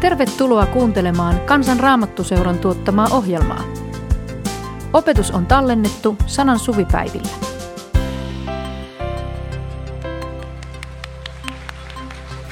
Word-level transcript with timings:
Tervetuloa 0.00 0.66
kuuntelemaan 0.66 1.40
Kansan 1.40 1.80
Raamattuseuran 1.80 2.58
tuottamaa 2.58 3.08
ohjelmaa. 3.10 3.64
Opetus 4.92 5.30
on 5.30 5.46
tallennettu 5.46 6.16
sanan 6.26 6.58
suvipäivillä. 6.58 7.28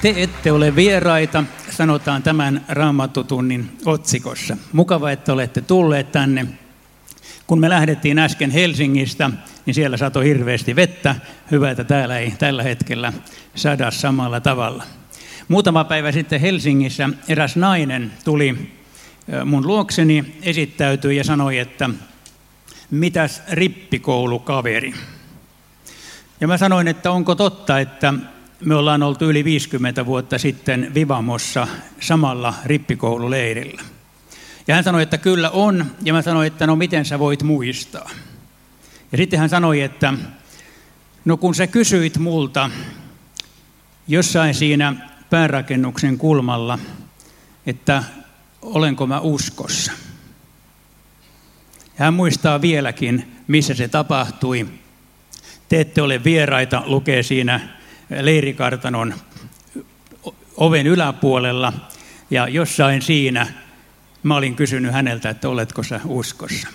Te 0.02 0.14
ette 0.16 0.52
ole 0.52 0.76
vieraita, 0.76 1.44
sanotaan 1.70 2.22
tämän 2.22 2.64
raamattutunnin 2.68 3.78
otsikossa. 3.84 4.56
Mukava, 4.72 5.10
että 5.10 5.32
olette 5.32 5.60
tulleet 5.60 6.12
tänne. 6.12 6.46
Kun 7.46 7.60
me 7.60 7.68
lähdettiin 7.68 8.18
äsken 8.18 8.50
Helsingistä, 8.50 9.30
niin 9.66 9.74
siellä 9.74 9.96
satoi 9.96 10.24
hirveästi 10.24 10.76
vettä. 10.76 11.14
Hyvä, 11.50 11.70
että 11.70 11.84
täällä 11.84 12.18
ei 12.18 12.30
tällä 12.38 12.62
hetkellä 12.62 13.12
sada 13.54 13.90
samalla 13.90 14.40
tavalla. 14.40 14.84
Muutama 15.48 15.84
päivä 15.84 16.12
sitten 16.12 16.40
Helsingissä 16.40 17.10
eräs 17.28 17.56
nainen 17.56 18.12
tuli 18.24 18.72
mun 19.44 19.66
luokseni, 19.66 20.34
esittäytyi 20.42 21.16
ja 21.16 21.24
sanoi, 21.24 21.58
että 21.58 21.90
mitäs 22.90 23.42
rippikoulukaveri. 23.50 24.94
Ja 26.40 26.46
mä 26.46 26.58
sanoin, 26.58 26.88
että 26.88 27.10
onko 27.10 27.34
totta, 27.34 27.80
että 27.80 28.14
me 28.64 28.74
ollaan 28.74 29.02
oltu 29.02 29.24
yli 29.24 29.44
50 29.44 30.06
vuotta 30.06 30.38
sitten 30.38 30.94
Vivamossa 30.94 31.68
samalla 32.00 32.54
rippikoululeirillä. 32.64 33.82
Ja 34.66 34.74
hän 34.74 34.84
sanoi, 34.84 35.02
että 35.02 35.18
kyllä 35.18 35.50
on, 35.50 35.86
ja 36.02 36.12
mä 36.12 36.22
sanoin, 36.22 36.46
että 36.46 36.66
no 36.66 36.76
miten 36.76 37.04
sä 37.04 37.18
voit 37.18 37.42
muistaa. 37.42 38.10
Ja 39.12 39.18
sitten 39.18 39.38
hän 39.38 39.48
sanoi, 39.48 39.80
että 39.80 40.14
no 41.24 41.36
kun 41.36 41.54
sä 41.54 41.66
kysyit 41.66 42.18
multa 42.18 42.70
jossain 44.08 44.54
siinä 44.54 45.15
päärakennuksen 45.30 46.18
kulmalla, 46.18 46.78
että 47.66 48.04
olenko 48.62 49.06
mä 49.06 49.20
uskossa. 49.20 49.92
Hän 51.96 52.14
muistaa 52.14 52.60
vieläkin, 52.60 53.32
missä 53.46 53.74
se 53.74 53.88
tapahtui. 53.88 54.66
Te 55.68 55.80
ette 55.80 56.02
ole 56.02 56.24
vieraita, 56.24 56.82
lukee 56.86 57.22
siinä 57.22 57.60
leirikartanon 58.10 59.14
oven 60.56 60.86
yläpuolella. 60.86 61.72
Ja 62.30 62.48
jossain 62.48 63.02
siinä 63.02 63.46
mä 64.22 64.36
olin 64.36 64.56
kysynyt 64.56 64.92
häneltä, 64.92 65.30
että 65.30 65.48
oletko 65.48 65.82
sä 65.82 66.00
uskossa. 66.04 66.68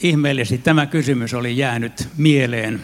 Ihmeellisesti 0.00 0.58
tämä 0.58 0.86
kysymys 0.86 1.34
oli 1.34 1.56
jäänyt 1.56 2.08
mieleen 2.16 2.82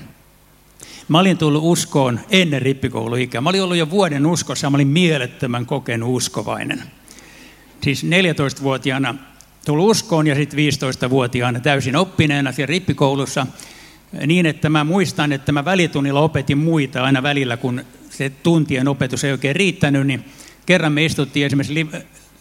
Mä 1.13 1.19
olin 1.19 1.39
tullut 1.39 1.63
uskoon 1.65 2.21
ennen 2.31 2.63
rippikouluikää. 2.63 3.41
Mä 3.41 3.49
olin 3.49 3.63
ollut 3.63 3.77
jo 3.77 3.91
vuoden 3.91 4.27
uskossa 4.27 4.67
ja 4.67 4.71
mä 4.71 4.77
olin 4.77 4.89
mielettömän 4.89 5.67
kokenut 5.67 6.17
uskovainen. 6.17 6.83
Siis 7.83 8.05
14-vuotiaana 8.05 9.15
tullut 9.67 9.91
uskoon 9.91 10.27
ja 10.27 10.35
sitten 10.35 10.59
15-vuotiaana 10.59 11.61
täysin 11.61 11.97
oppineena 11.97 12.53
siellä 12.53 12.71
rippikoulussa 12.71 13.47
niin, 14.27 14.47
että 14.47 14.69
mä 14.69 14.85
muistan, 14.85 15.33
että 15.33 15.53
mä 15.53 15.65
välitunnilla 15.65 16.21
opetin 16.21 16.59
muita 16.59 17.05
aina 17.05 17.23
välillä, 17.23 17.57
kun 17.57 17.85
se 18.11 18.31
tuntien 18.43 18.89
opetus 18.89 19.25
ei 19.25 19.33
oikein 19.33 19.57
riittänyt, 19.57 20.07
niin 20.07 20.25
kerran 20.67 20.93
me 20.93 21.05
istuttiin 21.05 21.47
esimerkiksi 21.47 21.87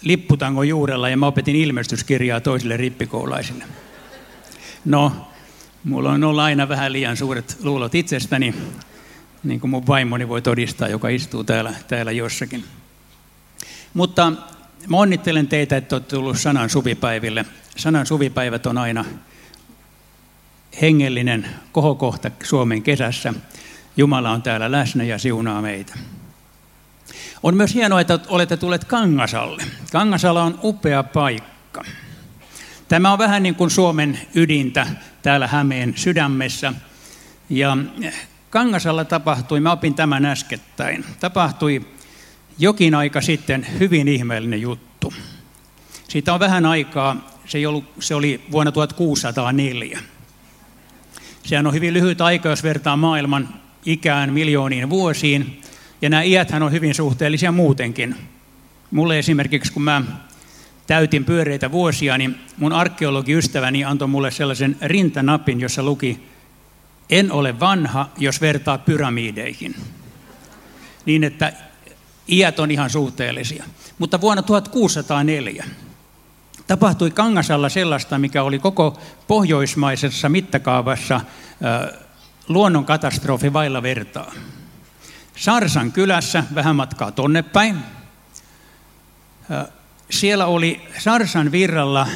lipputangon 0.02 0.68
juurella 0.68 1.10
ja 1.10 1.18
mä 1.18 1.28
opetin 1.28 1.56
ilmestyskirjaa 1.56 2.42
toisille 2.42 2.78
rippikoulaisille. 2.78 3.64
No, 4.86 5.31
Mulla 5.84 6.12
on 6.12 6.24
ollut 6.24 6.42
aina 6.42 6.70
vähän 6.70 6.94
liian 6.94 7.18
suuret 7.18 7.58
luulot 7.64 7.96
itsestäni, 7.96 8.54
niin 9.44 9.60
kuin 9.60 9.72
mun 9.72 9.88
vaimoni 9.88 10.28
voi 10.28 10.42
todistaa, 10.42 10.88
joka 10.88 11.10
istuu 11.10 11.44
täällä, 11.44 11.74
täällä 11.88 12.12
jossakin. 12.12 12.64
Mutta 13.94 14.32
mä 14.88 14.98
onnittelen 14.98 15.48
teitä, 15.48 15.78
että 15.78 15.96
olette 15.96 16.16
tullut 16.16 16.40
sanan 16.40 16.70
suvipäiville. 16.70 17.46
Sanan 17.78 18.06
suvipäivät 18.06 18.66
on 18.66 18.78
aina 18.78 19.06
hengellinen 20.82 21.46
kohokohta 21.72 22.32
Suomen 22.44 22.84
kesässä. 22.84 23.34
Jumala 23.98 24.32
on 24.32 24.42
täällä 24.42 24.72
läsnä 24.72 25.04
ja 25.04 25.18
siunaa 25.18 25.62
meitä. 25.62 25.94
On 27.44 27.58
myös 27.58 27.74
hienoa, 27.74 28.02
että 28.02 28.20
olette 28.28 28.58
tulleet 28.58 28.86
Kangasalle. 28.86 29.64
Kangasala 29.92 30.44
on 30.44 30.60
upea 30.64 31.04
paikka. 31.04 31.84
Tämä 32.92 33.12
on 33.12 33.20
vähän 33.20 33.44
niin 33.44 33.56
kuin 33.56 33.70
Suomen 33.70 34.20
ydintä 34.36 34.88
täällä 35.22 35.48
Hämeen 35.48 35.94
sydämessä. 35.96 36.74
Ja 37.50 37.78
Kangasalla 38.50 39.06
tapahtui, 39.06 39.60
mä 39.60 39.72
opin 39.72 39.94
tämän 39.94 40.26
äskettäin, 40.26 41.06
tapahtui 41.20 41.86
jokin 42.60 42.96
aika 42.96 43.22
sitten 43.22 43.68
hyvin 43.80 44.08
ihmeellinen 44.08 44.62
juttu. 44.62 45.14
Siitä 46.08 46.34
on 46.34 46.40
vähän 46.40 46.66
aikaa, 46.66 47.30
se, 47.46 47.58
ei 47.58 47.66
ollut, 47.66 47.86
se 48.00 48.16
oli 48.16 48.42
vuonna 48.52 48.72
1604. 48.72 50.00
Sehän 51.44 51.68
on 51.68 51.74
hyvin 51.74 51.94
lyhyt 51.94 52.22
aika, 52.22 52.50
jos 52.50 52.64
vertaa 52.64 52.98
maailman 52.98 53.50
ikään 53.86 54.34
miljooniin 54.34 54.90
vuosiin. 54.90 55.62
Ja 56.02 56.10
nämä 56.10 56.24
iäthän 56.24 56.64
on 56.64 56.72
hyvin 56.72 56.96
suhteellisia 56.96 57.52
muutenkin. 57.52 58.16
Mulle 58.92 59.20
esimerkiksi, 59.20 59.74
kun 59.74 59.84
mä 59.84 60.02
täytin 60.92 61.26
pyöreitä 61.26 61.72
vuosia, 61.72 62.18
niin 62.18 62.40
mun 62.58 62.74
arkeologiystäväni 62.74 63.84
antoi 63.84 64.08
mulle 64.08 64.32
sellaisen 64.32 64.78
rintanapin, 64.82 65.60
jossa 65.60 65.84
luki, 65.84 66.28
en 67.10 67.32
ole 67.32 67.60
vanha, 67.60 68.10
jos 68.18 68.42
vertaa 68.42 68.78
pyramideihin. 68.78 69.76
Niin, 71.06 71.24
että 71.24 71.54
iät 72.28 72.60
on 72.60 72.72
ihan 72.72 72.90
suhteellisia. 72.90 73.64
Mutta 74.00 74.22
vuonna 74.22 74.42
1604 74.44 75.66
tapahtui 76.68 77.12
Kangasalla 77.12 77.70
sellaista, 77.70 78.18
mikä 78.18 78.44
oli 78.44 78.60
koko 78.60 79.00
pohjoismaisessa 79.28 80.30
mittakaavassa 80.30 81.22
luonnonkatastrofi 82.48 83.54
vailla 83.54 83.84
vertaa. 83.84 84.32
Sarsan 85.36 85.92
kylässä, 85.92 86.44
vähän 86.56 86.76
matkaa 86.76 87.12
tonnepäin, 87.12 87.78
siellä 90.12 90.46
oli 90.46 90.82
Sarsan 91.00 91.52
virralla 91.52 92.08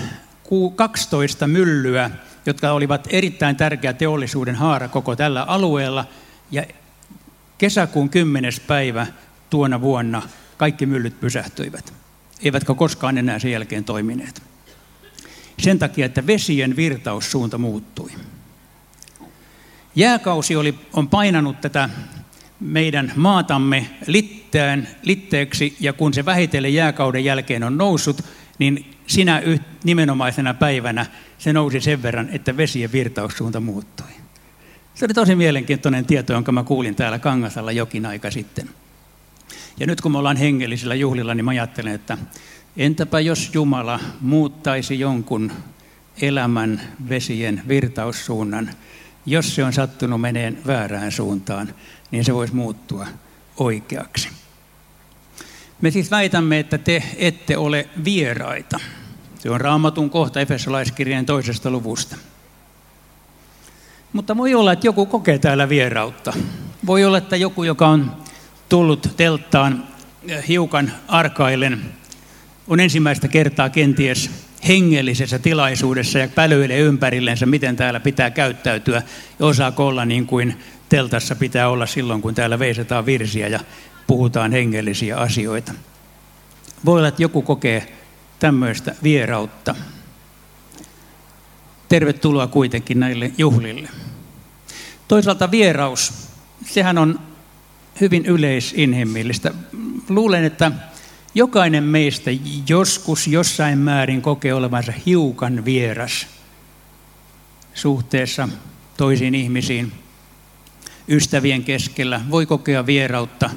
12 0.75 1.47
myllyä, 1.47 2.11
jotka 2.45 2.71
olivat 2.71 3.07
erittäin 3.09 3.55
tärkeä 3.55 3.93
teollisuuden 3.93 4.55
haara 4.55 4.87
koko 4.87 5.15
tällä 5.15 5.43
alueella. 5.43 6.05
Ja 6.51 6.63
kesäkuun 7.57 8.09
10. 8.09 8.51
päivä 8.67 9.07
tuona 9.49 9.81
vuonna 9.81 10.21
kaikki 10.57 10.85
myllyt 10.85 11.19
pysähtyivät, 11.19 11.93
eivätkä 12.43 12.73
koskaan 12.73 13.17
enää 13.17 13.39
sen 13.39 13.51
jälkeen 13.51 13.83
toimineet. 13.83 14.41
Sen 15.59 15.79
takia, 15.79 16.05
että 16.05 16.27
vesien 16.27 16.75
virtaussuunta 16.75 17.57
muuttui. 17.57 18.11
Jääkausi 19.95 20.55
oli, 20.55 20.79
on 20.93 21.09
painanut 21.09 21.61
tätä 21.61 21.89
meidän 22.65 23.11
maatamme 23.15 23.89
littään, 24.07 24.87
litteeksi, 25.03 25.75
ja 25.79 25.93
kun 25.93 26.13
se 26.13 26.25
vähitellen 26.25 26.73
jääkauden 26.73 27.25
jälkeen 27.25 27.63
on 27.63 27.77
noussut, 27.77 28.21
niin 28.59 28.91
sinä 29.07 29.41
nimenomaisena 29.83 30.53
päivänä 30.53 31.05
se 31.37 31.53
nousi 31.53 31.81
sen 31.81 32.03
verran, 32.03 32.29
että 32.31 32.57
vesien 32.57 32.91
virtaussuunta 32.91 33.59
muuttui. 33.59 34.07
Se 34.95 35.05
oli 35.05 35.13
tosi 35.13 35.35
mielenkiintoinen 35.35 36.05
tieto, 36.05 36.33
jonka 36.33 36.51
mä 36.51 36.63
kuulin 36.63 36.95
täällä 36.95 37.19
Kangasalla 37.19 37.71
jokin 37.71 38.05
aika 38.05 38.31
sitten. 38.31 38.69
Ja 39.79 39.87
nyt 39.87 40.01
kun 40.01 40.11
me 40.11 40.17
ollaan 40.17 40.37
hengellisillä 40.37 40.95
juhlilla, 40.95 41.35
niin 41.35 41.45
mä 41.45 41.51
ajattelen, 41.51 41.93
että 41.93 42.17
entäpä 42.77 43.19
jos 43.19 43.49
Jumala 43.53 43.99
muuttaisi 44.21 44.99
jonkun 44.99 45.51
elämän 46.21 46.81
vesien 47.09 47.61
virtaussuunnan, 47.67 48.69
jos 49.25 49.55
se 49.55 49.63
on 49.63 49.73
sattunut 49.73 50.21
meneen 50.21 50.57
väärään 50.67 51.11
suuntaan, 51.11 51.73
niin 52.15 52.25
se 52.25 52.33
voisi 52.33 52.55
muuttua 52.55 53.07
oikeaksi. 53.57 54.29
Me 55.81 55.91
siis 55.91 56.11
väitämme, 56.11 56.59
että 56.59 56.77
te 56.77 57.03
ette 57.17 57.57
ole 57.57 57.89
vieraita. 58.05 58.79
Se 59.39 59.49
on 59.49 59.61
raamatun 59.61 60.09
kohta 60.09 60.41
Efesolaiskirjeen 60.41 61.25
toisesta 61.25 61.69
luvusta. 61.69 62.15
Mutta 64.13 64.37
voi 64.37 64.55
olla, 64.55 64.71
että 64.71 64.87
joku 64.87 65.05
kokee 65.05 65.39
täällä 65.39 65.69
vierautta. 65.69 66.33
Voi 66.85 67.05
olla, 67.05 67.17
että 67.17 67.35
joku, 67.35 67.63
joka 67.63 67.87
on 67.87 68.17
tullut 68.69 69.09
telttaan 69.17 69.87
hiukan 70.47 70.91
arkailen, 71.07 71.81
on 72.67 72.79
ensimmäistä 72.79 73.27
kertaa 73.27 73.69
kenties 73.69 74.31
hengellisessä 74.67 75.39
tilaisuudessa 75.39 76.19
ja 76.19 76.27
pälyilee 76.27 76.79
ympärillensä, 76.79 77.45
miten 77.45 77.75
täällä 77.75 77.99
pitää 77.99 78.29
käyttäytyä 78.29 79.01
ja 79.39 79.45
osaa 79.45 79.73
olla 79.77 80.05
niin 80.05 80.27
kuin 80.27 80.59
teltassa 80.95 81.35
pitää 81.35 81.69
olla 81.69 81.85
silloin, 81.85 82.21
kun 82.21 82.35
täällä 82.35 82.59
veisataan 82.59 83.05
virsiä 83.05 83.47
ja 83.47 83.59
puhutaan 84.07 84.51
hengellisiä 84.51 85.17
asioita. 85.17 85.73
Voi 86.85 86.97
olla, 86.97 87.07
että 87.07 87.21
joku 87.21 87.41
kokee 87.41 87.93
tämmöistä 88.39 88.95
vierautta. 89.03 89.75
Tervetuloa 91.89 92.47
kuitenkin 92.47 92.99
näille 92.99 93.31
juhlille. 93.37 93.89
Toisaalta 95.07 95.51
vieraus, 95.51 96.13
sehän 96.65 96.97
on 96.97 97.19
hyvin 98.01 98.25
yleisinhimillistä. 98.25 99.53
luulen, 100.09 100.43
että 100.43 100.71
jokainen 101.33 101.83
meistä 101.83 102.31
joskus 102.69 103.27
jossain 103.27 103.77
määrin 103.77 104.21
kokee 104.21 104.53
olevansa 104.53 104.93
hiukan 105.05 105.65
vieras 105.65 106.27
suhteessa 107.73 108.49
toisiin 108.97 109.35
ihmisiin. 109.35 110.04
Ystävien 111.09 111.63
keskellä 111.63 112.21
voi 112.31 112.45
kokea 112.45 112.85
vierautta 112.85 113.49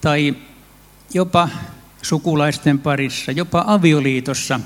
tai 0.00 0.34
jopa 1.14 1.48
sukulaisten 2.02 2.78
parissa, 2.78 3.32
jopa 3.32 3.64
avioliitossa, 3.66 4.60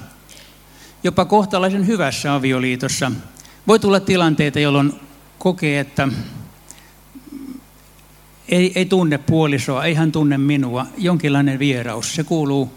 jopa 1.02 1.24
kohtalaisen 1.24 1.86
hyvässä 1.86 2.34
avioliitossa. 2.34 3.12
Voi 3.66 3.78
tulla 3.78 4.00
tilanteita, 4.00 4.60
jolloin 4.60 4.92
kokee, 5.38 5.80
että 5.80 6.08
ei, 8.48 8.72
ei 8.74 8.84
tunne 8.84 9.18
puolisoa, 9.18 9.84
ei 9.84 9.94
hän 9.94 10.12
tunne 10.12 10.38
minua, 10.38 10.86
jonkinlainen 10.98 11.58
vieraus, 11.58 12.14
se 12.14 12.24
kuuluu 12.24 12.72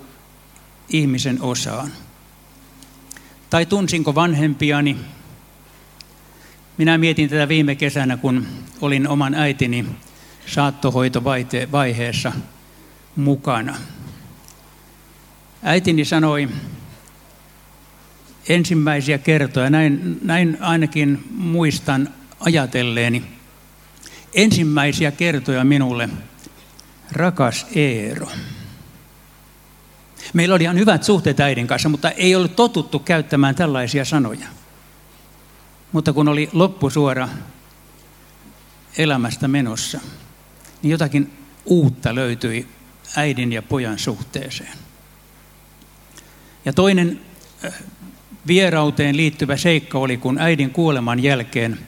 ihmisen 0.90 1.42
osaan. 1.42 1.92
Tai 3.50 3.66
tunsinko 3.66 4.16
vanhempiani? 4.16 4.98
Minä 6.80 6.98
mietin 6.98 7.30
tätä 7.30 7.48
viime 7.48 7.76
kesänä, 7.76 8.18
kun 8.18 8.48
olin 8.82 9.08
oman 9.08 9.34
äitini 9.34 9.86
saattohoitovaiheessa 10.46 12.32
mukana. 13.16 13.76
Äitini 15.64 16.06
sanoi 16.06 16.50
ensimmäisiä 18.50 19.18
kertoja, 19.18 19.70
näin, 19.70 20.20
näin 20.22 20.58
ainakin 20.62 21.24
muistan 21.32 22.10
ajatelleeni, 22.40 23.24
ensimmäisiä 24.34 25.12
kertoja 25.12 25.64
minulle, 25.64 26.10
rakas 27.12 27.66
Eero. 27.76 28.28
Meillä 30.34 30.56
oli 30.56 30.64
ihan 30.64 30.80
hyvät 30.80 31.04
suhteet 31.04 31.40
äidin 31.40 31.68
kanssa, 31.68 31.90
mutta 31.90 32.12
ei 32.12 32.36
ollut 32.36 32.56
totuttu 32.56 33.00
käyttämään 33.00 33.56
tällaisia 33.56 34.06
sanoja. 34.06 34.59
Mutta 35.92 36.14
kun 36.14 36.28
oli 36.28 36.50
loppusuora 36.54 37.30
elämästä 38.98 39.48
menossa, 39.48 40.00
niin 40.82 40.92
jotakin 40.92 41.32
uutta 41.66 42.16
löytyi 42.16 42.68
äidin 43.16 43.54
ja 43.54 43.62
pojan 43.62 44.00
suhteeseen. 44.00 44.78
Ja 46.66 46.74
toinen 46.74 47.22
äh, 47.66 47.74
vierauteen 48.48 49.18
liittyvä 49.18 49.58
seikka 49.58 50.00
oli, 50.00 50.18
kun 50.18 50.38
äidin 50.40 50.72
kuoleman 50.72 51.24
jälkeen 51.24 51.80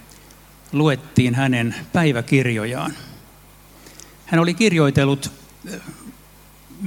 luettiin 0.72 1.36
hänen 1.36 1.76
päiväkirjojaan. 1.94 2.94
Hän 4.26 4.42
oli 4.42 4.54
kirjoitellut 4.54 5.32
äh, 5.74 5.82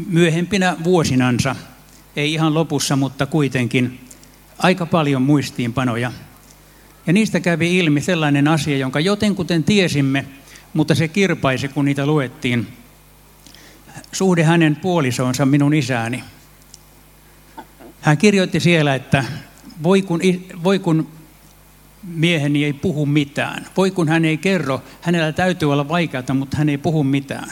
myöhempinä 0.06 0.76
vuosinansa, 0.84 1.56
ei 2.16 2.32
ihan 2.32 2.54
lopussa, 2.54 2.96
mutta 2.96 3.26
kuitenkin 3.26 4.00
aika 4.58 4.86
paljon 4.86 5.22
muistiinpanoja. 5.22 6.12
Ja 7.06 7.12
niistä 7.12 7.40
kävi 7.40 7.78
ilmi 7.78 8.00
sellainen 8.00 8.48
asia, 8.48 8.76
jonka 8.76 9.00
jotenkuten 9.00 9.64
tiesimme, 9.64 10.24
mutta 10.74 10.94
se 10.94 11.08
kirpaisi, 11.08 11.68
kun 11.68 11.84
niitä 11.84 12.06
luettiin. 12.06 12.66
Suhde 14.12 14.44
hänen 14.44 14.76
puolisoonsa, 14.76 15.46
minun 15.46 15.74
isääni. 15.74 16.24
Hän 18.00 18.18
kirjoitti 18.18 18.60
siellä, 18.60 18.94
että 18.94 19.24
voi 19.82 20.02
kun, 20.02 20.20
voi 20.64 20.78
kun 20.78 21.08
mieheni 22.02 22.64
ei 22.64 22.72
puhu 22.72 23.06
mitään, 23.06 23.66
voi 23.76 23.90
kun 23.90 24.08
hän 24.08 24.24
ei 24.24 24.36
kerro, 24.36 24.82
hänellä 25.00 25.32
täytyy 25.32 25.72
olla 25.72 25.88
vaikeata, 25.88 26.34
mutta 26.34 26.56
hän 26.56 26.68
ei 26.68 26.78
puhu 26.78 27.04
mitään. 27.04 27.50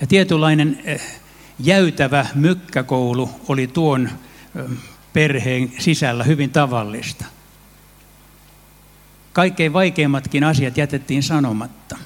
Ja 0.00 0.06
tietynlainen 0.06 0.78
eh, 0.84 1.20
jäytävä 1.58 2.26
mykkäkoulu 2.34 3.30
oli 3.48 3.66
tuon 3.66 4.08
eh, 4.56 4.64
perheen 5.12 5.72
sisällä 5.78 6.24
hyvin 6.24 6.50
tavallista. 6.50 7.24
Kaikkein 9.34 9.72
vaikeimmatkin 9.72 10.44
asiat 10.44 10.76
jätettiin 10.76 11.22
sanomatta. 11.22 11.96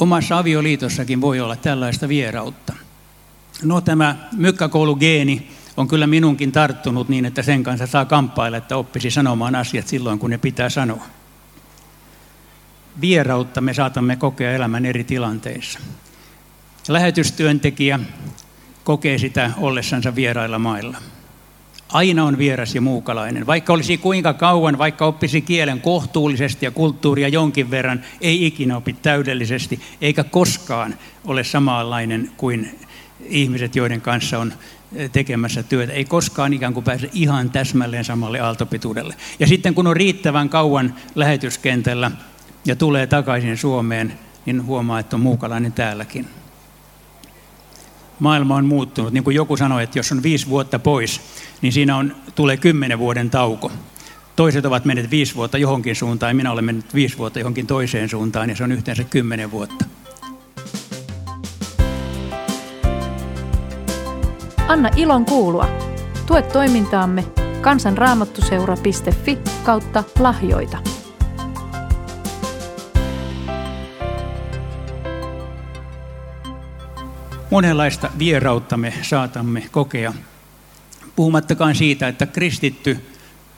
Omassa 0.00 0.38
avioliitossakin 0.38 1.20
voi 1.20 1.40
olla 1.40 1.56
tällaista 1.56 2.08
vierautta. 2.08 2.72
No 3.62 3.80
tämä 3.80 4.16
mykkäkoulugeeni 4.36 5.50
on 5.76 5.88
kyllä 5.88 6.06
minunkin 6.06 6.52
tarttunut 6.52 7.08
niin, 7.08 7.24
että 7.24 7.42
sen 7.42 7.62
kanssa 7.62 7.86
saa 7.86 8.04
kamppailla, 8.04 8.56
että 8.56 8.76
oppisi 8.76 9.10
sanomaan 9.10 9.54
asiat 9.54 9.88
silloin, 9.88 10.18
kun 10.18 10.30
ne 10.30 10.38
pitää 10.38 10.68
sanoa. 10.68 11.06
Vierautta 13.00 13.60
me 13.60 13.74
saatamme 13.74 14.16
kokea 14.16 14.52
elämän 14.52 14.86
eri 14.86 15.04
tilanteissa. 15.04 15.78
Lähetystyöntekijä 16.88 18.00
kokee 18.84 19.18
sitä 19.18 19.50
ollessansa 19.56 20.14
vierailla 20.14 20.58
mailla. 20.58 20.98
Aina 21.88 22.24
on 22.24 22.38
vieras 22.38 22.74
ja 22.74 22.80
muukalainen. 22.80 23.46
Vaikka 23.46 23.72
olisi 23.72 23.98
kuinka 23.98 24.34
kauan, 24.34 24.78
vaikka 24.78 25.06
oppisi 25.06 25.40
kielen 25.40 25.80
kohtuullisesti 25.80 26.66
ja 26.66 26.70
kulttuuria 26.70 27.28
jonkin 27.28 27.70
verran, 27.70 28.04
ei 28.20 28.46
ikinä 28.46 28.76
opi 28.76 28.92
täydellisesti, 28.92 29.80
eikä 30.00 30.24
koskaan 30.24 30.94
ole 31.24 31.44
samanlainen 31.44 32.30
kuin 32.36 32.78
ihmiset, 33.20 33.76
joiden 33.76 34.00
kanssa 34.00 34.38
on 34.38 34.52
eh, 34.94 35.10
tekemässä 35.10 35.62
työtä. 35.62 35.92
Ei 35.92 36.04
koskaan 36.04 36.52
ikään 36.52 36.74
kuin 36.74 36.84
pääse 36.84 37.10
ihan 37.12 37.50
täsmälleen 37.50 38.04
samalle 38.04 38.40
aaltopituudelle. 38.40 39.14
Ja 39.38 39.46
sitten 39.46 39.74
kun 39.74 39.86
on 39.86 39.96
riittävän 39.96 40.48
kauan 40.48 40.94
lähetyskentällä 41.14 42.10
ja 42.64 42.76
tulee 42.76 43.06
takaisin 43.06 43.56
Suomeen, 43.56 44.12
niin 44.46 44.66
huomaa, 44.66 44.98
että 44.98 45.16
on 45.16 45.20
muukalainen 45.20 45.72
täälläkin. 45.72 46.26
Maailma 48.18 48.56
on 48.56 48.66
muuttunut. 48.66 49.12
Niin 49.12 49.24
kuin 49.24 49.36
joku 49.36 49.56
sanoi, 49.56 49.82
että 49.82 49.98
jos 49.98 50.12
on 50.12 50.22
viisi 50.22 50.48
vuotta 50.48 50.78
pois, 50.78 51.20
niin 51.62 51.72
siinä 51.72 51.96
on, 51.96 52.16
tulee 52.34 52.56
kymmenen 52.56 52.98
vuoden 52.98 53.30
tauko. 53.30 53.72
Toiset 54.36 54.64
ovat 54.64 54.84
menneet 54.84 55.10
viisi 55.10 55.34
vuotta 55.34 55.58
johonkin 55.58 55.96
suuntaan 55.96 56.30
ja 56.30 56.34
minä 56.34 56.52
olen 56.52 56.64
mennyt 56.64 56.94
viisi 56.94 57.18
vuotta 57.18 57.38
johonkin 57.38 57.66
toiseen 57.66 58.08
suuntaan 58.08 58.50
ja 58.50 58.56
se 58.56 58.64
on 58.64 58.72
yhteensä 58.72 59.04
kymmenen 59.04 59.50
vuotta. 59.50 59.84
Anna 64.68 64.90
ilon 64.96 65.24
kuulua. 65.24 65.68
Tue 66.26 66.42
toimintaamme 66.42 67.24
kansanraamattuseura.fi 67.60 69.38
kautta 69.64 70.04
lahjoita. 70.18 70.95
Monenlaista 77.50 78.10
vierautta 78.18 78.76
me 78.76 78.92
saatamme 79.02 79.68
kokea. 79.70 80.14
Puhumattakaan 81.16 81.74
siitä, 81.74 82.08
että 82.08 82.26
kristitty 82.26 82.98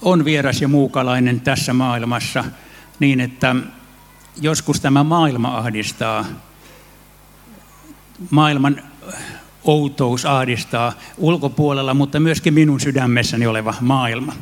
on 0.02 0.24
vieras 0.24 0.62
ja 0.62 0.68
muukalainen 0.68 1.40
tässä 1.40 1.72
maailmassa 1.72 2.44
niin, 3.00 3.20
että 3.20 3.56
joskus 4.40 4.80
tämä 4.80 5.04
maailma 5.04 5.58
ahdistaa. 5.58 6.24
Maailman 8.30 8.82
outous 9.64 10.26
ahdistaa 10.26 10.92
ulkopuolella, 11.18 11.94
mutta 11.94 12.20
myöskin 12.20 12.54
minun 12.54 12.80
sydämessäni 12.80 13.46
oleva 13.46 13.74
maailma. 13.80 14.32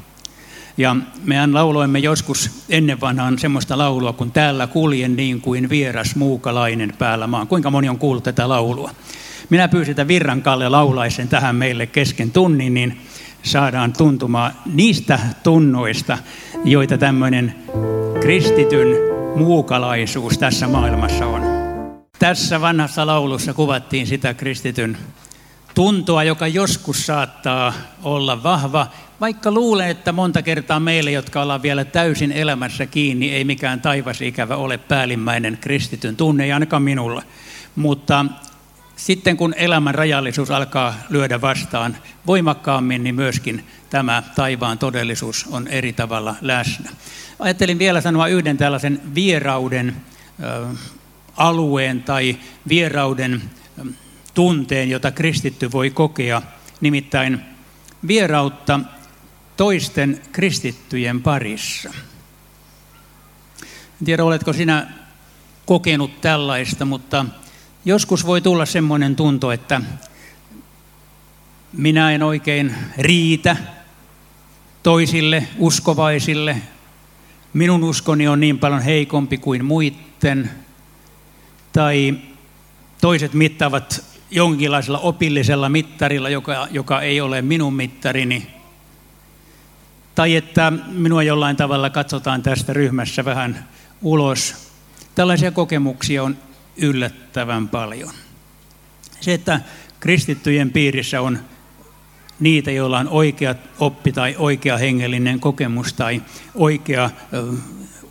Ja 0.77 0.97
mehän 1.25 1.55
lauloimme 1.55 1.99
joskus 1.99 2.51
ennen 2.69 3.01
vanhaan 3.01 3.39
semmoista 3.39 3.79
laulua, 3.79 4.13
kun 4.13 4.33
täällä 4.33 4.67
kuljen 4.67 5.17
niin 5.17 5.41
kuin 5.41 5.69
vieras 5.69 6.17
muukalainen 6.17 6.93
päällä 6.99 7.27
maan. 7.27 7.47
Kuinka 7.47 7.71
moni 7.71 7.89
on 7.89 7.99
kuullut 7.99 8.25
tätä 8.25 8.49
laulua? 8.49 8.91
Minä 9.51 9.69
pyysin, 9.69 9.93
että 9.93 10.09
Virran 10.09 10.43
Kalle 10.43 10.69
laulaisen 10.69 11.29
tähän 11.29 11.57
meille 11.57 11.87
kesken 11.87 12.31
tunnin, 12.31 12.75
niin 12.75 13.01
saadaan 13.43 13.93
tuntumaan 13.93 14.53
niistä 14.73 15.19
tunnoista, 15.43 16.19
joita 16.65 16.99
tämmöinen 16.99 17.55
kristityn 18.21 18.87
muukalaisuus 19.37 20.39
tässä 20.39 20.69
maailmassa 20.69 21.27
on. 21.27 21.43
Tässä 22.19 22.61
vanhassa 22.61 23.07
laulussa 23.07 23.55
kuvattiin 23.55 24.07
sitä 24.07 24.35
kristityn 24.35 24.99
tuntoa, 25.75 26.25
joka 26.25 26.47
joskus 26.47 27.07
saattaa 27.07 27.73
olla 28.03 28.43
vahva, 28.43 28.87
vaikka 29.21 29.51
luulee, 29.51 29.91
että 29.91 30.13
monta 30.13 30.43
kertaa 30.43 30.81
meille, 30.81 31.11
jotka 31.11 31.43
ollaan 31.43 31.63
vielä 31.63 31.85
täysin 31.85 32.33
elämässä 32.33 32.87
kiinni, 32.87 33.31
ei 33.31 33.45
mikään 33.45 33.81
taivasikävä 33.81 34.57
ole 34.57 34.79
päällimmäinen 34.79 35.59
kristityn 35.61 36.17
tunne, 36.17 36.45
ei 36.45 36.53
ainakaan 36.53 36.83
minulla. 36.83 37.23
Mutta 37.77 38.27
sitten 38.97 39.37
kun 39.37 39.55
elämän 39.57 39.95
rajallisuus 39.95 40.51
alkaa 40.51 40.95
lyödä 41.09 41.41
vastaan 41.41 41.97
voimakkaammin, 42.27 43.05
niin 43.05 43.15
myöskin 43.15 43.67
tämä 43.91 44.23
taivaan 44.35 44.79
todellisuus 44.79 45.47
on 45.51 45.69
eri 45.69 45.93
tavalla 45.93 46.35
läsnä. 46.41 46.91
Ajattelin 47.39 47.79
vielä 47.79 48.01
sanoa 48.01 48.29
yhden 48.29 48.57
tällaisen 48.57 49.01
vierauden 49.15 49.97
alueen 51.37 52.03
tai 52.03 52.37
vierauden 52.69 53.43
tunteen, 54.35 54.91
jota 54.91 55.11
kristitty 55.11 55.73
voi 55.73 55.91
kokea, 55.91 56.43
nimittäin 56.81 57.41
vierautta 58.07 58.81
toisten 59.57 60.23
kristittyjen 60.33 61.23
parissa. 61.23 61.91
En 64.01 64.07
tiedä, 64.07 64.25
oletko 64.25 64.53
sinä 64.53 64.87
kokenut 65.67 66.21
tällaista, 66.21 66.85
mutta 66.85 67.25
joskus 67.87 68.27
voi 68.27 68.41
tulla 68.41 68.67
semmoinen 68.67 69.17
tunto, 69.17 69.53
että 69.53 69.81
minä 71.73 72.13
en 72.13 72.23
oikein 72.23 72.75
riitä 72.99 73.57
toisille 74.83 75.49
uskovaisille. 75.59 76.57
Minun 77.53 77.85
uskoni 77.85 78.29
on 78.29 78.41
niin 78.41 78.59
paljon 78.59 78.83
heikompi 78.83 79.39
kuin 79.39 79.65
muiden. 79.65 80.51
Tai 81.73 82.15
toiset 83.01 83.35
mittaavat 83.35 84.05
jonkinlaisella 84.31 84.99
opillisella 84.99 85.69
mittarilla, 85.69 86.29
joka, 86.29 86.69
joka 86.71 87.01
ei 87.01 87.21
ole 87.21 87.43
minun 87.43 87.75
mittarini. 87.75 88.47
Tai 90.15 90.37
että 90.37 90.73
minua 90.89 91.23
jollain 91.23 91.57
tavalla 91.57 91.91
katsotaan 91.91 92.43
tästä 92.43 92.73
ryhmässä 92.73 93.25
vähän 93.25 93.69
ulos. 94.03 94.73
Tällaisia 95.15 95.51
kokemuksia 95.51 96.23
on 96.23 96.37
yllättävän 96.77 97.69
paljon. 97.69 98.13
Se, 99.21 99.35
että 99.35 99.61
kristittyjen 100.01 100.71
piirissä 100.71 101.21
on 101.21 101.39
niitä, 102.41 102.71
joilla 102.71 102.99
on 102.99 103.09
oikea 103.09 103.55
oppi 103.79 104.13
tai 104.13 104.35
oikea 104.39 104.79
hengellinen 104.79 105.41
kokemus 105.41 105.93
tai 105.93 106.23
oikea 106.55 107.11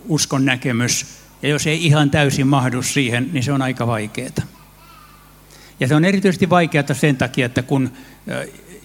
uskon 0.08 0.44
näkemys, 0.44 1.06
ja 1.42 1.48
jos 1.48 1.66
ei 1.66 1.86
ihan 1.86 2.10
täysin 2.10 2.46
mahdu 2.46 2.82
siihen, 2.82 3.28
niin 3.32 3.42
se 3.42 3.52
on 3.52 3.62
aika 3.62 3.86
vaikeaa. 3.86 4.30
Ja 5.80 5.88
se 5.88 5.94
on 5.94 6.04
erityisesti 6.04 6.50
vaikeaa 6.50 6.94
sen 6.94 7.16
takia, 7.16 7.46
että 7.46 7.62
kun 7.62 7.92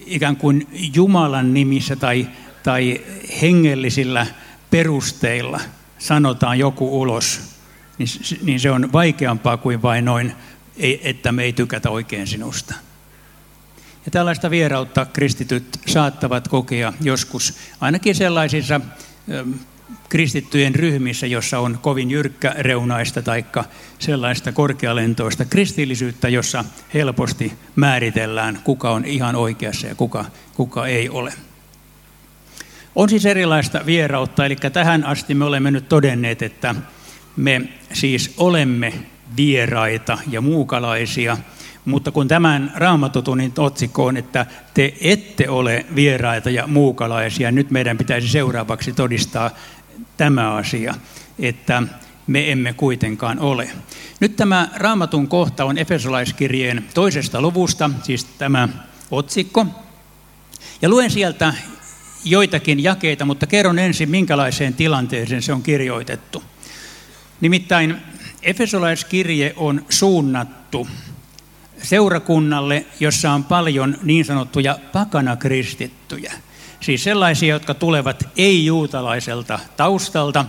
ikään 0.06 0.36
kuin 0.36 0.68
Jumalan 0.94 1.54
nimissä 1.54 1.96
tai, 1.96 2.26
tai 2.62 3.00
hengellisillä 3.42 4.26
perusteilla 4.70 5.60
sanotaan 5.98 6.58
joku 6.58 7.00
ulos, 7.00 7.51
niin, 7.98 8.08
niin 8.42 8.60
se 8.60 8.70
on 8.70 8.92
vaikeampaa 8.92 9.56
kuin 9.56 9.82
vain 9.82 10.04
noin, 10.04 10.32
että 11.02 11.32
me 11.32 11.42
ei 11.42 11.52
tykätä 11.52 11.90
oikein 11.90 12.26
sinusta. 12.26 12.74
Ja 14.04 14.10
tällaista 14.10 14.50
vierautta 14.50 15.06
kristityt 15.06 15.80
saattavat 15.86 16.48
kokea 16.48 16.92
joskus, 17.00 17.58
ainakin 17.80 18.14
sellaisissa 18.14 18.80
kristittyjen 20.08 20.74
ryhmissä, 20.74 21.26
jossa 21.26 21.58
on 21.58 21.78
kovin 21.82 22.10
jyrkkä 22.10 22.54
reunaista 22.58 23.22
tai 23.22 23.44
sellaista 23.98 24.52
korkealentoista 24.52 25.44
kristillisyyttä, 25.44 26.28
jossa 26.28 26.64
helposti 26.94 27.52
määritellään, 27.76 28.60
kuka 28.64 28.90
on 28.90 29.04
ihan 29.04 29.36
oikeassa 29.36 29.86
ja 29.86 29.94
kuka, 29.94 30.24
kuka 30.54 30.86
ei 30.86 31.08
ole. 31.08 31.32
On 32.94 33.08
siis 33.08 33.26
erilaista 33.26 33.86
vierautta, 33.86 34.46
eli 34.46 34.56
tähän 34.56 35.04
asti 35.04 35.34
me 35.34 35.44
olemme 35.44 35.70
nyt 35.70 35.88
todenneet, 35.88 36.42
että 36.42 36.74
me 37.36 37.62
siis 37.92 38.34
olemme 38.36 38.92
vieraita 39.36 40.18
ja 40.30 40.40
muukalaisia, 40.40 41.36
mutta 41.84 42.10
kun 42.10 42.28
tämän 42.28 42.72
raamatutunin 42.74 43.52
otsikko 43.58 44.06
on, 44.06 44.16
että 44.16 44.46
te 44.74 44.94
ette 45.00 45.48
ole 45.48 45.86
vieraita 45.94 46.50
ja 46.50 46.66
muukalaisia, 46.66 47.50
nyt 47.50 47.70
meidän 47.70 47.98
pitäisi 47.98 48.28
seuraavaksi 48.28 48.92
todistaa 48.92 49.50
tämä 50.16 50.54
asia, 50.54 50.94
että 51.38 51.82
me 52.26 52.52
emme 52.52 52.72
kuitenkaan 52.72 53.38
ole. 53.38 53.70
Nyt 54.20 54.36
tämä 54.36 54.68
raamatun 54.74 55.28
kohta 55.28 55.64
on 55.64 55.78
Efesolaiskirjeen 55.78 56.84
toisesta 56.94 57.40
luvusta, 57.40 57.90
siis 58.02 58.24
tämä 58.24 58.68
otsikko. 59.10 59.66
Ja 60.82 60.88
luen 60.88 61.10
sieltä 61.10 61.54
joitakin 62.24 62.82
jakeita, 62.82 63.24
mutta 63.24 63.46
kerron 63.46 63.78
ensin, 63.78 64.10
minkälaiseen 64.10 64.74
tilanteeseen 64.74 65.42
se 65.42 65.52
on 65.52 65.62
kirjoitettu. 65.62 66.42
Nimittäin 67.42 67.96
Efesolaiskirje 68.42 69.52
on 69.56 69.86
suunnattu 69.88 70.88
seurakunnalle, 71.82 72.86
jossa 73.00 73.32
on 73.32 73.44
paljon 73.44 73.98
niin 74.02 74.24
sanottuja 74.24 74.78
pakanakristittyjä. 74.92 76.32
Siis 76.80 77.04
sellaisia, 77.04 77.54
jotka 77.54 77.74
tulevat 77.74 78.28
ei-juutalaiselta 78.36 79.58
taustalta. 79.76 80.44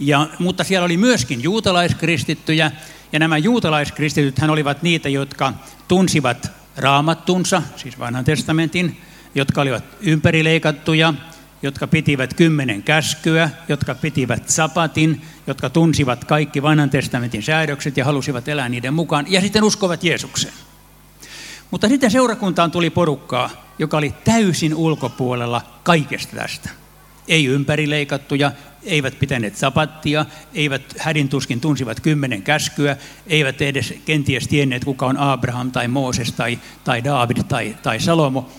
Ja, 0.00 0.26
mutta 0.38 0.64
siellä 0.64 0.84
oli 0.84 0.96
myöskin 0.96 1.42
juutalaiskristittyjä, 1.42 2.70
ja 3.12 3.18
nämä 3.18 3.38
juutalaiskristitythän 3.38 4.50
olivat 4.50 4.82
niitä, 4.82 5.08
jotka 5.08 5.52
tunsivat 5.88 6.50
raamattunsa, 6.76 7.62
siis 7.76 7.98
vanhan 7.98 8.24
testamentin, 8.24 9.00
jotka 9.34 9.60
olivat 9.60 9.84
ympärileikattuja, 10.00 11.14
jotka 11.62 11.86
pitivät 11.86 12.34
kymmenen 12.34 12.82
käskyä, 12.82 13.50
jotka 13.68 13.94
pitivät 13.94 14.48
sapatin, 14.48 15.22
jotka 15.46 15.70
tunsivat 15.70 16.24
kaikki 16.24 16.62
vanhan 16.62 16.90
testamentin 16.90 17.42
säädökset 17.42 17.96
ja 17.96 18.04
halusivat 18.04 18.48
elää 18.48 18.68
niiden 18.68 18.94
mukaan, 18.94 19.26
ja 19.28 19.40
sitten 19.40 19.64
uskovat 19.64 20.04
Jeesukseen. 20.04 20.54
Mutta 21.70 21.88
sitten 21.88 22.10
seurakuntaan 22.10 22.70
tuli 22.70 22.90
porukkaa, 22.90 23.50
joka 23.78 23.96
oli 23.96 24.14
täysin 24.24 24.74
ulkopuolella 24.74 25.62
kaikesta 25.82 26.36
tästä. 26.36 26.70
Ei 27.28 27.46
ympärileikattuja, 27.46 28.52
eivät 28.82 29.18
pitäneet 29.18 29.56
sapattia, 29.56 30.26
eivät 30.54 30.82
hädintuskin 30.98 31.60
tunsivat 31.60 32.00
kymmenen 32.00 32.42
käskyä, 32.42 32.96
eivät 33.26 33.62
edes 33.62 33.94
kenties 34.04 34.48
tienneet, 34.48 34.84
kuka 34.84 35.06
on 35.06 35.16
Abraham 35.16 35.70
tai 35.70 35.88
Mooses 35.88 36.32
tai, 36.32 36.58
tai 36.84 37.04
David 37.04 37.36
tai, 37.48 37.76
tai 37.82 38.00
Salomo. 38.00 38.50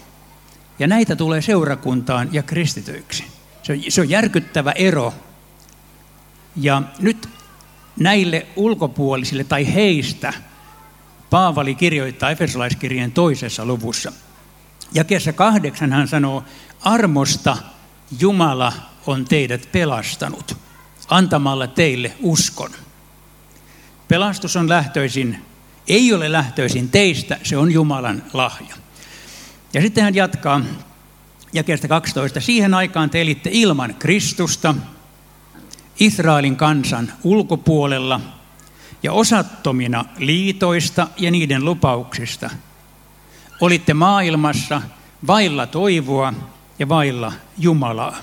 Ja 0.80 0.88
näitä 0.88 1.16
tulee 1.16 1.42
seurakuntaan 1.42 2.30
ja 2.32 2.44
kristityiksi. 2.44 3.24
Se 3.64 3.74
on, 3.74 3.80
se 3.90 4.02
on 4.02 4.10
järkyttävä 4.10 4.72
ero. 4.72 5.14
Ja 6.56 6.82
nyt 7.00 7.30
näille 8.00 8.48
ulkopuolisille 8.56 9.44
tai 9.44 9.74
heistä 9.74 10.34
Paavali 11.30 11.76
kirjoittaa 11.76 12.32
Efesolaiskirjeen 12.32 13.12
toisessa 13.12 13.66
luvussa. 13.66 14.12
Jakeessa 14.94 15.34
kahdeksan 15.34 15.94
hän 15.94 16.08
sanoo, 16.08 16.44
armosta 16.82 17.58
Jumala 18.20 18.74
on 19.08 19.26
teidät 19.26 19.70
pelastanut 19.72 20.58
antamalla 21.12 21.68
teille 21.68 22.14
uskon. 22.22 22.72
Pelastus 24.08 24.56
on 24.56 24.70
lähtöisin, 24.70 25.46
ei 25.88 26.14
ole 26.14 26.32
lähtöisin 26.32 26.90
teistä, 26.90 27.38
se 27.44 27.58
on 27.58 27.72
Jumalan 27.72 28.24
lahja. 28.34 28.76
Ja 29.74 29.82
sitten 29.82 30.04
hän 30.04 30.16
jatkaa 30.16 30.62
jakeesta 31.54 31.88
12. 31.88 32.40
Siihen 32.42 32.74
aikaan 32.74 33.10
te 33.10 33.22
elitte 33.22 33.50
ilman 33.54 33.96
Kristusta, 34.00 34.76
Israelin 36.02 36.56
kansan 36.56 37.14
ulkopuolella 37.24 38.22
ja 39.04 39.14
osattomina 39.14 40.06
liitoista 40.18 41.08
ja 41.18 41.32
niiden 41.32 41.66
lupauksista. 41.66 42.50
Olitte 43.62 43.94
maailmassa 43.94 44.82
vailla 45.28 45.68
toivoa 45.68 46.34
ja 46.80 46.90
vailla 46.90 47.34
Jumalaa. 47.58 48.18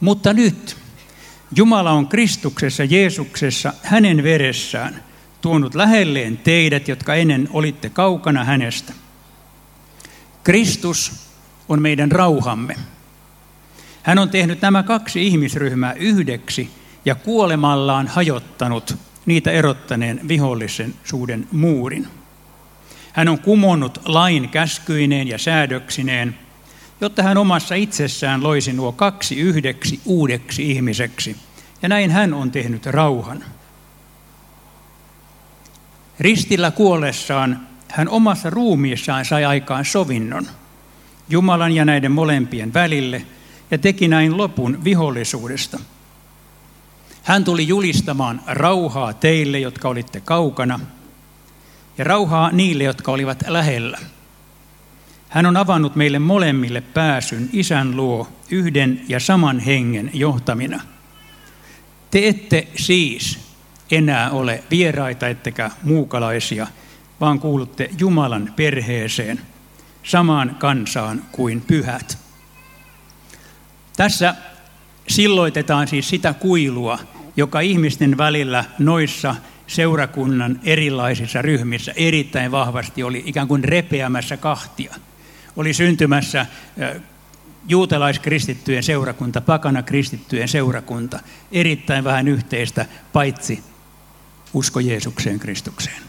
Mutta 0.00 0.32
nyt 0.32 0.76
Jumala 1.56 1.90
on 1.90 2.08
Kristuksessa 2.08 2.84
Jeesuksessa 2.84 3.72
hänen 3.82 4.22
veressään 4.22 5.04
tuonut 5.40 5.74
lähelleen 5.74 6.36
teidät, 6.36 6.88
jotka 6.88 7.14
ennen 7.14 7.48
olitte 7.52 7.90
kaukana 7.90 8.44
hänestä. 8.44 8.92
Kristus 10.44 11.12
on 11.68 11.82
meidän 11.82 12.12
rauhamme. 12.12 12.76
Hän 14.02 14.18
on 14.18 14.30
tehnyt 14.30 14.60
nämä 14.60 14.82
kaksi 14.82 15.26
ihmisryhmää 15.26 15.92
yhdeksi 15.92 16.70
ja 17.04 17.14
kuolemallaan 17.14 18.08
hajottanut 18.08 18.96
niitä 19.26 19.50
erottaneen 19.50 20.20
vihollisen 20.28 20.94
suuden 21.04 21.48
muurin. 21.52 22.08
Hän 23.12 23.28
on 23.28 23.38
kumonnut 23.38 24.00
lain 24.04 24.48
käskyineen 24.48 25.28
ja 25.28 25.38
säädöksineen, 25.38 26.38
jotta 27.00 27.22
hän 27.22 27.38
omassa 27.38 27.74
itsessään 27.74 28.42
loisi 28.42 28.72
nuo 28.72 28.92
kaksi 28.92 29.40
yhdeksi 29.40 30.00
uudeksi 30.04 30.70
ihmiseksi. 30.70 31.36
Ja 31.82 31.88
näin 31.88 32.10
hän 32.10 32.34
on 32.34 32.50
tehnyt 32.50 32.86
rauhan. 32.86 33.44
Ristillä 36.20 36.70
kuollessaan 36.70 37.68
hän 37.88 38.08
omassa 38.08 38.50
ruumiissaan 38.50 39.24
sai 39.24 39.44
aikaan 39.44 39.84
sovinnon 39.84 40.46
Jumalan 41.28 41.72
ja 41.72 41.84
näiden 41.84 42.12
molempien 42.12 42.74
välille 42.74 43.26
ja 43.72 43.78
teki 43.78 44.08
näin 44.08 44.36
lopun 44.36 44.84
vihollisuudesta. 44.84 45.80
Hän 47.22 47.44
tuli 47.44 47.68
julistamaan 47.68 48.40
rauhaa 48.46 49.12
teille, 49.12 49.58
jotka 49.58 49.88
olitte 49.88 50.20
kaukana, 50.20 50.80
ja 51.98 52.04
rauhaa 52.04 52.50
niille, 52.52 52.84
jotka 52.84 53.12
olivat 53.12 53.44
lähellä. 53.46 53.98
Hän 55.28 55.46
on 55.46 55.56
avannut 55.56 55.96
meille 55.96 56.18
molemmille 56.18 56.80
pääsyn 56.80 57.50
isän 57.52 57.96
luo 57.96 58.28
yhden 58.50 59.00
ja 59.08 59.20
saman 59.20 59.58
hengen 59.58 60.10
johtamina. 60.14 60.80
Te 62.10 62.28
ette 62.28 62.68
siis 62.76 63.38
enää 63.90 64.30
ole 64.30 64.64
vieraita 64.70 65.28
ettekä 65.28 65.70
muukalaisia– 65.82 66.66
vaan 67.22 67.40
kuulutte 67.40 67.90
Jumalan 67.98 68.52
perheeseen, 68.56 69.40
samaan 70.02 70.56
kansaan 70.58 71.24
kuin 71.32 71.60
pyhät. 71.60 72.21
Tässä 73.96 74.34
silloitetaan 75.08 75.88
siis 75.88 76.08
sitä 76.08 76.34
kuilua, 76.34 76.98
joka 77.36 77.60
ihmisten 77.60 78.18
välillä 78.18 78.64
noissa 78.78 79.34
seurakunnan 79.66 80.60
erilaisissa 80.64 81.42
ryhmissä 81.42 81.92
erittäin 81.96 82.50
vahvasti 82.50 83.02
oli 83.02 83.22
ikään 83.26 83.48
kuin 83.48 83.64
repeämässä 83.64 84.36
kahtia. 84.36 84.94
Oli 85.56 85.72
syntymässä 85.74 86.46
juutalaiskristittyjen 87.68 88.82
seurakunta, 88.82 89.40
pakana 89.40 89.82
kristittyjen 89.82 90.48
seurakunta, 90.48 91.20
erittäin 91.52 92.04
vähän 92.04 92.28
yhteistä, 92.28 92.86
paitsi 93.12 93.64
usko 94.54 94.80
Jeesukseen 94.80 95.38
Kristukseen. 95.38 96.02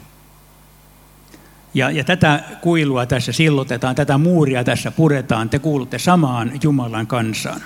Ja, 1.73 1.91
ja 1.91 2.03
tätä 2.03 2.43
kuilua 2.61 3.05
tässä 3.05 3.31
sillotetaan, 3.31 3.95
tätä 3.95 4.17
muuria 4.17 4.63
tässä 4.63 4.91
puretaan, 4.91 5.49
te 5.49 5.59
kuulutte 5.59 5.99
samaan 5.99 6.51
Jumalan 6.63 7.07
kansaan. 7.07 7.61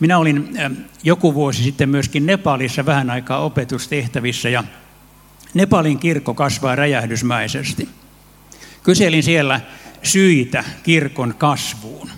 Minä 0.00 0.18
olin 0.18 0.58
joku 1.02 1.34
vuosi 1.34 1.62
sitten 1.62 1.88
myöskin 1.88 2.26
Nepalissa 2.26 2.86
vähän 2.86 3.10
aikaa 3.10 3.38
opetustehtävissä 3.38 4.48
ja 4.48 4.64
Nepalin 5.54 5.98
kirkko 5.98 6.34
kasvaa 6.34 6.76
räjähdysmäisesti. 6.76 7.88
Kyselin 8.82 9.22
siellä 9.22 9.60
syitä 10.02 10.64
kirkon 10.82 11.34
kasvuun. 11.38 12.10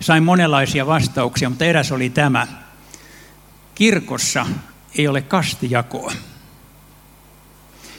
Sain 0.00 0.22
monenlaisia 0.22 0.86
vastauksia, 0.86 1.48
mutta 1.48 1.64
eräs 1.64 1.92
oli 1.92 2.10
tämä. 2.10 2.46
Kirkossa 3.74 4.46
ei 4.98 5.08
ole 5.08 5.22
kastijakoa. 5.22 6.12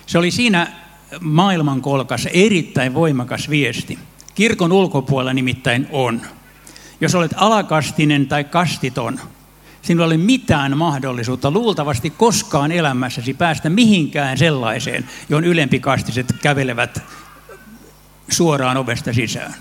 Se 0.06 0.18
oli 0.18 0.32
siinä 0.32 0.68
maailmankolkassa 1.20 2.30
erittäin 2.30 2.94
voimakas 2.94 3.50
viesti. 3.50 4.00
Kirkon 4.36 4.72
ulkopuolella 4.72 5.34
nimittäin 5.34 5.88
on. 5.92 6.22
Jos 7.02 7.16
olet 7.16 7.34
alakastinen 7.36 8.28
tai 8.28 8.44
kastiton, 8.44 9.20
sinulla 9.82 10.06
ei 10.06 10.08
ole 10.08 10.18
mitään 10.18 10.78
mahdollisuutta 10.78 11.52
luultavasti 11.52 12.10
koskaan 12.10 12.72
elämässäsi 12.72 13.34
päästä 13.34 13.70
mihinkään 13.70 14.38
sellaiseen, 14.38 15.10
johon 15.30 15.44
ylempikastiset 15.44 16.34
kävelevät 16.42 17.04
suoraan 18.30 18.78
ovesta 18.78 19.14
sisään. 19.14 19.56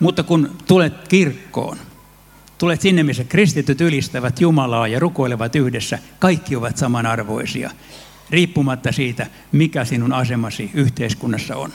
Mutta 0.00 0.22
kun 0.22 0.56
tulet 0.66 1.08
kirkkoon, 1.08 1.78
tulet 2.58 2.80
sinne, 2.80 3.02
missä 3.02 3.24
kristityt 3.24 3.80
ylistävät 3.80 4.40
Jumalaa 4.40 4.88
ja 4.88 5.00
rukoilevat 5.00 5.56
yhdessä, 5.56 5.98
kaikki 6.18 6.56
ovat 6.56 6.76
samanarvoisia, 6.76 7.70
riippumatta 8.30 8.92
siitä, 8.92 9.26
mikä 9.52 9.84
sinun 9.84 10.12
asemasi 10.12 10.70
yhteiskunnassa 10.74 11.56
on. 11.56 11.72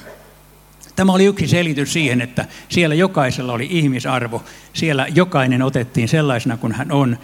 Tämä 0.96 1.12
oli 1.12 1.26
yksi 1.26 1.48
selitys 1.48 1.94
siihen, 1.94 2.22
että 2.22 2.46
siellä 2.70 2.96
jokaisella 2.96 3.54
oli 3.54 3.68
ihmisarvo. 3.72 4.44
Siellä 4.74 5.08
jokainen 5.08 5.62
otettiin 5.62 6.08
sellaisena 6.08 6.58
kuin 6.58 6.74
hän 6.74 6.92
on. 6.92 7.18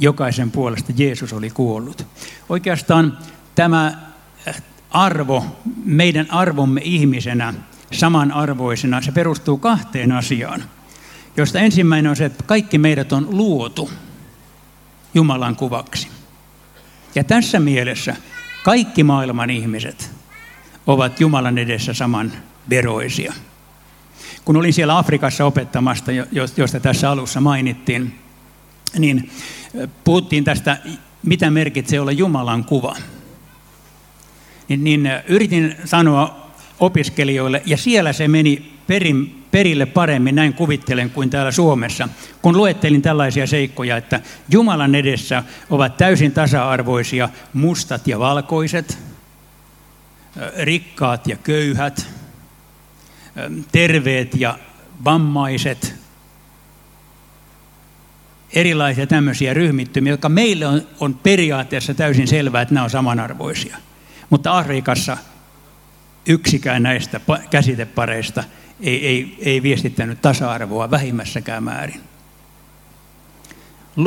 Jokaisen 0.00 0.50
puolesta 0.50 0.92
Jeesus 0.96 1.32
oli 1.32 1.50
kuollut. 1.50 2.06
Oikeastaan 2.48 3.18
tämä 3.54 3.92
arvo, 4.90 5.44
meidän 5.84 6.30
arvomme 6.30 6.80
ihmisenä, 6.84 7.54
samanarvoisena, 7.92 9.02
se 9.02 9.12
perustuu 9.12 9.58
kahteen 9.58 10.12
asiaan. 10.12 10.64
Josta 11.36 11.58
ensimmäinen 11.58 12.10
on 12.10 12.16
se, 12.16 12.24
että 12.24 12.44
kaikki 12.44 12.78
meidät 12.78 13.12
on 13.12 13.26
luotu 13.30 13.90
Jumalan 15.14 15.56
kuvaksi. 15.56 16.08
Ja 17.14 17.24
tässä 17.24 17.60
mielessä 17.60 18.16
kaikki 18.64 19.04
maailman 19.04 19.50
ihmiset 19.50 20.10
ovat 20.86 21.20
Jumalan 21.20 21.58
edessä 21.58 21.94
saman 21.94 22.32
veroisia. 22.70 23.32
Kun 24.44 24.56
olin 24.56 24.72
siellä 24.72 24.98
Afrikassa 24.98 25.44
opettamasta, 25.44 26.10
josta 26.56 26.80
tässä 26.80 27.10
alussa 27.10 27.40
mainittiin, 27.40 28.18
niin 28.98 29.30
puhuttiin 30.04 30.44
tästä, 30.44 30.78
mitä 31.22 31.50
merkitsee 31.50 32.00
olla 32.00 32.12
Jumalan 32.12 32.64
kuva. 32.64 32.96
Niin, 34.68 34.84
niin 34.84 35.10
yritin 35.28 35.76
sanoa 35.84 36.50
opiskelijoille, 36.80 37.62
ja 37.66 37.76
siellä 37.76 38.12
se 38.12 38.28
meni 38.28 38.72
perin, 38.86 39.44
perille 39.50 39.86
paremmin, 39.86 40.34
näin 40.34 40.54
kuvittelen, 40.54 41.10
kuin 41.10 41.30
täällä 41.30 41.52
Suomessa, 41.52 42.08
kun 42.42 42.56
luettelin 42.56 43.02
tällaisia 43.02 43.46
seikkoja, 43.46 43.96
että 43.96 44.20
Jumalan 44.50 44.94
edessä 44.94 45.44
ovat 45.70 45.96
täysin 45.96 46.32
tasa-arvoisia 46.32 47.28
mustat 47.52 48.08
ja 48.08 48.18
valkoiset, 48.18 48.98
rikkaat 50.56 51.26
ja 51.26 51.36
köyhät, 51.36 52.06
terveet 53.72 54.34
ja 54.34 54.58
vammaiset, 55.04 55.94
erilaisia 58.52 59.06
tämmöisiä 59.06 59.54
ryhmittymiä, 59.54 60.12
jotka 60.12 60.28
meille 60.28 60.66
on, 60.66 60.82
on 61.00 61.14
periaatteessa 61.14 61.94
täysin 61.94 62.28
selvää, 62.28 62.62
että 62.62 62.74
nämä 62.74 62.84
on 62.84 62.90
samanarvoisia. 62.90 63.76
Mutta 64.30 64.58
Afrikassa 64.58 65.16
yksikään 66.28 66.82
näistä 66.82 67.20
käsitepareista 67.50 68.44
ei, 68.80 69.06
ei, 69.06 69.36
ei 69.38 69.62
viestittänyt 69.62 70.22
tasa-arvoa 70.22 70.90
vähimmässäkään 70.90 71.62
määrin. 71.62 72.00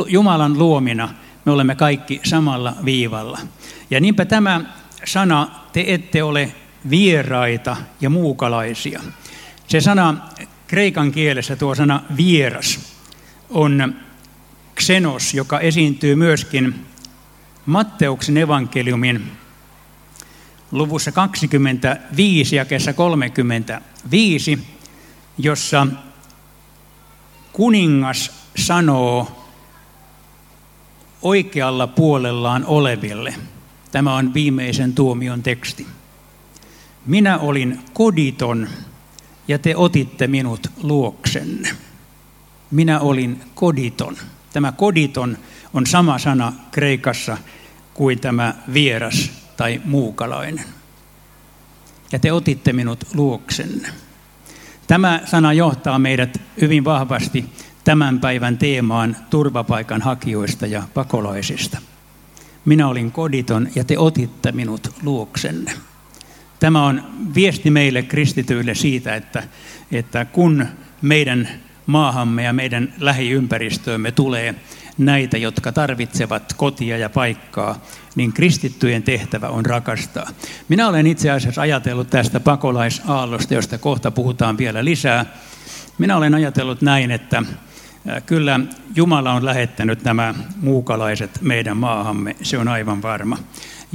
Jumalan 0.06 0.58
luomina 0.58 1.08
me 1.44 1.52
olemme 1.52 1.74
kaikki 1.74 2.20
samalla 2.24 2.76
viivalla. 2.84 3.38
Ja 3.90 4.00
niinpä 4.00 4.24
tämä 4.24 4.60
sana, 5.04 5.48
te 5.72 5.84
ette 5.86 6.22
ole 6.22 6.52
vieraita 6.90 7.76
ja 8.00 8.10
muukalaisia. 8.10 9.00
Se 9.68 9.80
sana 9.80 10.16
kreikan 10.66 11.12
kielessä, 11.12 11.56
tuo 11.56 11.74
sana 11.74 12.02
vieras, 12.16 12.80
on 13.50 13.94
xenos, 14.80 15.34
joka 15.34 15.60
esiintyy 15.60 16.14
myöskin 16.14 16.86
Matteuksen 17.66 18.36
evankeliumin 18.36 19.32
luvussa 20.72 21.12
25 21.12 22.56
ja 22.56 22.64
kesä 22.64 22.92
35, 22.92 24.58
jossa 25.38 25.86
kuningas 27.52 28.30
sanoo 28.56 29.44
oikealla 31.22 31.86
puolellaan 31.86 32.64
oleville. 32.66 33.34
Tämä 33.92 34.14
on 34.14 34.34
viimeisen 34.34 34.94
tuomion 34.94 35.42
teksti. 35.42 35.86
Minä 37.06 37.38
olin 37.38 37.80
koditon 37.92 38.68
ja 39.48 39.58
te 39.58 39.76
otitte 39.76 40.26
minut 40.26 40.66
luoksenne. 40.82 41.68
Minä 42.70 43.00
olin 43.00 43.40
koditon. 43.54 44.16
Tämä 44.52 44.72
koditon 44.72 45.38
on 45.74 45.86
sama 45.86 46.18
sana 46.18 46.52
Kreikassa 46.70 47.38
kuin 47.94 48.20
tämä 48.20 48.54
vieras 48.72 49.30
tai 49.56 49.80
muukalainen. 49.84 50.64
Ja 52.12 52.18
te 52.18 52.32
otitte 52.32 52.72
minut 52.72 53.04
luoksenne. 53.14 53.88
Tämä 54.86 55.20
sana 55.24 55.52
johtaa 55.52 55.98
meidät 55.98 56.40
hyvin 56.60 56.84
vahvasti 56.84 57.44
tämän 57.84 58.20
päivän 58.20 58.58
teemaan 58.58 59.16
turvapaikan 59.30 60.02
hakijoista 60.02 60.66
ja 60.66 60.82
pakolaisista. 60.94 61.78
Minä 62.64 62.88
olin 62.88 63.12
koditon 63.12 63.68
ja 63.74 63.84
te 63.84 63.98
otitte 63.98 64.52
minut 64.52 64.88
luoksenne. 65.02 65.72
Tämä 66.64 66.86
on 66.86 67.02
viesti 67.34 67.70
meille 67.70 68.02
kristityille 68.02 68.74
siitä, 68.74 69.14
että, 69.14 69.42
että 69.92 70.24
kun 70.24 70.66
meidän 71.02 71.48
maahamme 71.86 72.42
ja 72.42 72.52
meidän 72.52 72.94
lähiympäristöömme 72.98 74.12
tulee 74.12 74.54
näitä, 74.98 75.38
jotka 75.38 75.72
tarvitsevat 75.72 76.52
kotia 76.56 76.98
ja 76.98 77.10
paikkaa, 77.10 77.84
niin 78.14 78.32
kristittyjen 78.32 79.02
tehtävä 79.02 79.48
on 79.48 79.66
rakastaa. 79.66 80.30
Minä 80.68 80.88
olen 80.88 81.06
itse 81.06 81.30
asiassa 81.30 81.60
ajatellut 81.60 82.10
tästä 82.10 82.40
pakolaisaallosta, 82.40 83.54
josta 83.54 83.78
kohta 83.78 84.10
puhutaan 84.10 84.58
vielä 84.58 84.84
lisää. 84.84 85.26
Minä 85.98 86.16
olen 86.16 86.34
ajatellut 86.34 86.82
näin, 86.82 87.10
että 87.10 87.42
kyllä 88.26 88.60
Jumala 88.96 89.32
on 89.32 89.44
lähettänyt 89.44 90.04
nämä 90.04 90.34
muukalaiset 90.60 91.30
meidän 91.40 91.76
maahamme, 91.76 92.36
se 92.42 92.58
on 92.58 92.68
aivan 92.68 93.02
varma. 93.02 93.38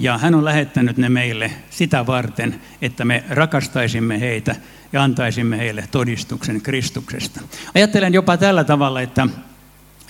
Ja 0.02 0.18
hän 0.18 0.36
on 0.36 0.46
lähettänyt 0.46 0.98
ne 0.98 1.10
meille 1.10 1.52
sitä 1.70 2.06
varten, 2.06 2.62
että 2.82 3.06
me 3.06 3.24
rakastaisimme 3.30 4.20
heitä 4.20 4.56
ja 4.94 5.04
antaisimme 5.04 5.58
heille 5.58 5.84
todistuksen 5.92 6.62
Kristuksesta. 6.62 7.42
Ajattelen 7.76 8.14
jopa 8.14 8.38
tällä 8.38 8.64
tavalla, 8.64 9.02
että 9.02 9.28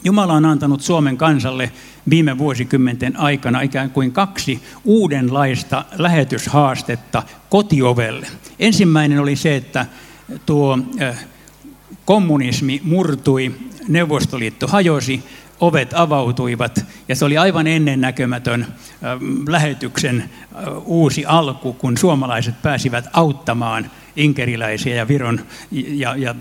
Jumala 0.04 0.34
on 0.34 0.45
antanut 0.45 0.82
Suomen 0.82 1.17
kansalle 1.17 1.71
viime 2.10 2.38
vuosikymmenten 2.38 3.19
aikana 3.19 3.62
ikään 3.62 3.89
kuin 3.89 4.12
kaksi 4.12 4.63
uudenlaista 4.84 5.86
lähetyshaastetta 5.97 7.23
kotiovelle. 7.49 8.28
Ensimmäinen 8.60 9.19
oli 9.19 9.36
se, 9.36 9.56
että 9.56 9.86
tuo 10.45 10.80
kommunismi 12.06 12.82
murtui, 12.84 13.56
Neuvostoliitto 13.88 14.67
hajosi, 14.67 15.23
ovet 15.60 15.93
avautuivat 15.93 16.86
ja 17.08 17.15
se 17.15 17.26
oli 17.26 17.38
aivan 17.38 17.67
ennennäkemätön 17.67 18.67
lähetyksen 19.48 20.30
uusi 20.86 21.26
alku, 21.26 21.74
kun 21.74 21.98
suomalaiset 21.98 22.62
pääsivät 22.62 23.08
auttamaan 23.13 23.91
inkeriläisiä 24.15 24.95
ja 24.95 25.08
Viron 25.08 25.41
ja, 25.72 26.15
ja 26.15 26.36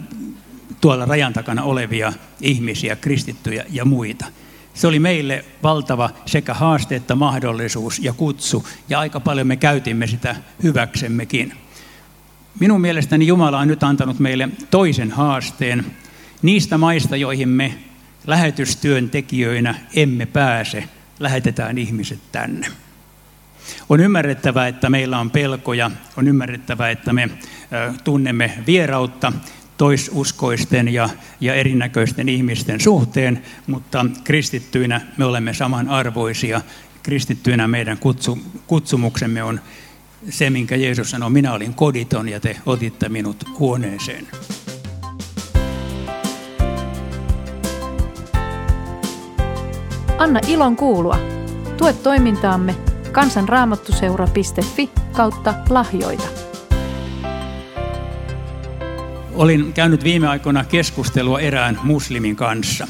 tuolla 0.81 1.05
rajan 1.05 1.33
takana 1.33 1.63
olevia 1.63 2.13
ihmisiä, 2.41 2.97
kristittyjä 2.97 3.65
ja 3.71 3.85
muita. 3.85 4.27
Se 4.75 4.87
oli 4.87 4.99
meille 4.99 5.45
valtava 5.63 6.11
sekä 6.27 6.55
haaste 6.55 6.97
että 6.97 7.15
mahdollisuus 7.15 7.99
ja 7.99 8.13
kutsu, 8.13 8.67
ja 8.89 8.99
aika 8.99 9.21
paljon 9.21 9.47
me 9.47 9.57
käytimme 9.57 10.07
sitä 10.07 10.37
hyväksemmekin. 10.63 11.53
Minun 12.61 12.81
mielestäni 12.81 13.27
Jumala 13.27 13.59
on 13.59 13.69
nyt 13.69 13.83
antanut 13.83 14.19
meille 14.19 14.49
toisen 14.71 15.11
haasteen 15.11 15.87
niistä 16.43 16.79
maista, 16.79 17.17
joihin 17.17 17.49
me 17.49 17.75
lähetystyöntekijöinä 18.29 19.75
emme 19.95 20.27
pääse, 20.27 20.85
lähetetään 21.21 21.79
ihmiset 21.79 22.19
tänne. 22.33 22.67
On 23.89 24.01
ymmärrettävä, 24.01 24.69
että 24.69 24.91
meillä 24.91 25.19
on 25.19 25.31
pelkoja, 25.31 25.91
on 26.17 26.29
ymmärrettävä, 26.29 26.91
että 26.91 27.13
me 27.13 27.31
tunnemme 28.05 28.59
vierautta 28.67 29.33
toisuskoisten 29.77 30.89
ja, 30.89 31.09
ja 31.41 31.55
erinäköisten 31.55 32.29
ihmisten 32.29 32.81
suhteen, 32.81 33.43
mutta 33.67 34.07
kristittyinä 34.25 35.01
me 35.17 35.25
olemme 35.25 35.55
samanarvoisia. 35.55 36.61
Kristittyinä 37.03 37.69
meidän 37.69 37.99
kutsu, 37.99 38.39
kutsumuksemme 38.67 39.43
on 39.43 39.61
se, 40.31 40.51
minkä 40.51 40.77
Jeesus 40.77 41.11
sanoi, 41.11 41.31
minä 41.31 41.53
olin 41.53 41.75
koditon 41.75 42.29
ja 42.29 42.41
te 42.41 42.57
otitte 42.67 43.09
minut 43.09 43.45
huoneeseen. 43.59 44.29
Anna 50.19 50.41
ilon 50.47 50.77
kuulua. 50.77 51.19
Tue 51.77 51.93
toimintaamme 51.93 52.77
kansanraamattuseura.fi 53.13 54.91
kautta 55.13 55.55
lahjoita. 55.71 56.25
Olin 59.35 59.73
käynyt 59.73 60.05
viime 60.05 60.29
aikoina 60.29 60.65
keskustelua 60.65 61.41
erään 61.41 61.81
muslimin 61.83 62.37
kanssa. 62.37 62.87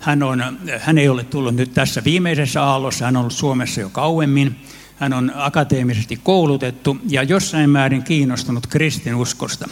Hän, 0.00 0.22
on, 0.22 0.42
hän 0.78 0.98
ei 0.98 1.08
ole 1.08 1.24
tullut 1.24 1.54
nyt 1.54 1.74
tässä 1.74 2.04
viimeisessä 2.04 2.62
aallossa, 2.62 3.04
hän 3.04 3.16
on 3.16 3.20
ollut 3.20 3.32
Suomessa 3.32 3.80
jo 3.80 3.88
kauemmin. 3.88 4.56
Hän 4.96 5.12
on 5.12 5.32
akateemisesti 5.34 6.20
koulutettu 6.22 6.96
ja 7.08 7.22
jossain 7.22 7.70
määrin 7.70 8.02
kiinnostunut 8.02 8.66
kristinuskosta. 8.66 9.68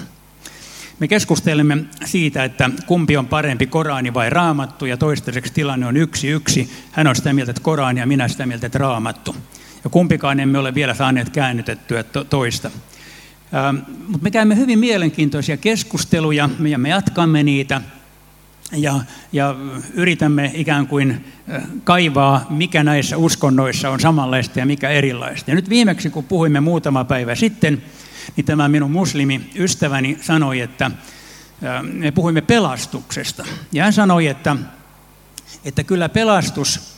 Me 1.01 1.09
keskustelemme 1.09 1.85
siitä, 2.05 2.45
että 2.45 2.71
kumpi 2.87 3.17
on 3.17 3.27
parempi, 3.27 3.67
Korani 3.67 4.15
vai 4.15 4.31
Raamattu, 4.31 4.87
ja 4.87 4.97
toistaiseksi 4.97 5.53
tilanne 5.53 5.87
on 5.87 5.97
yksi 5.97 6.29
yksi. 6.29 6.71
Hän 6.93 7.07
on 7.07 7.17
sitä 7.17 7.33
mieltä, 7.33 7.51
että 7.51 7.63
Korani 7.63 8.01
ja 8.01 8.07
minä 8.07 8.29
sitä 8.29 8.47
mieltä, 8.47 8.67
että 8.67 8.79
Raamattu. 8.79 9.37
Ja 9.85 9.91
kumpikaan 9.91 10.41
emme 10.41 10.59
ole 10.59 10.75
vielä 10.75 10.95
saaneet 10.95 11.31
käännytettyä 11.31 12.03
toista. 12.31 12.71
Ähm, 13.55 13.77
Mutta 14.09 14.23
me 14.25 14.31
käymme 14.31 14.57
hyvin 14.57 14.79
mielenkiintoisia 14.79 15.57
keskusteluja 15.57 16.49
ja 16.69 16.79
me 16.79 16.89
jatkamme 16.89 17.43
niitä 17.43 17.81
ja, 18.73 19.01
ja 19.33 19.55
yritämme 19.95 20.51
ikään 20.55 20.87
kuin 20.87 21.25
äh, 21.55 21.63
kaivaa, 21.85 22.47
mikä 22.51 22.85
näissä 22.85 23.17
uskonnoissa 23.17 23.91
on 23.91 24.01
samanlaista 24.01 24.59
ja 24.59 24.67
mikä 24.67 24.89
erilaista. 24.89 25.51
Ja 25.51 25.55
nyt 25.55 25.69
viimeksi, 25.69 26.11
kun 26.11 26.25
puhuimme 26.25 26.61
muutama 26.61 27.05
päivä 27.05 27.35
sitten, 27.35 27.83
niin 28.37 28.45
tämä 28.45 28.69
minun 28.69 28.91
muslimi 28.91 29.51
ystäväni 29.55 30.19
sanoi, 30.21 30.61
että 30.61 30.91
me 31.83 32.11
puhuimme 32.11 32.41
pelastuksesta. 32.41 33.45
Ja 33.73 33.85
hän 33.85 33.93
sanoi, 33.93 34.27
että, 34.27 34.57
että 35.65 35.85
kyllä 35.85 36.09
pelastus 36.09 36.97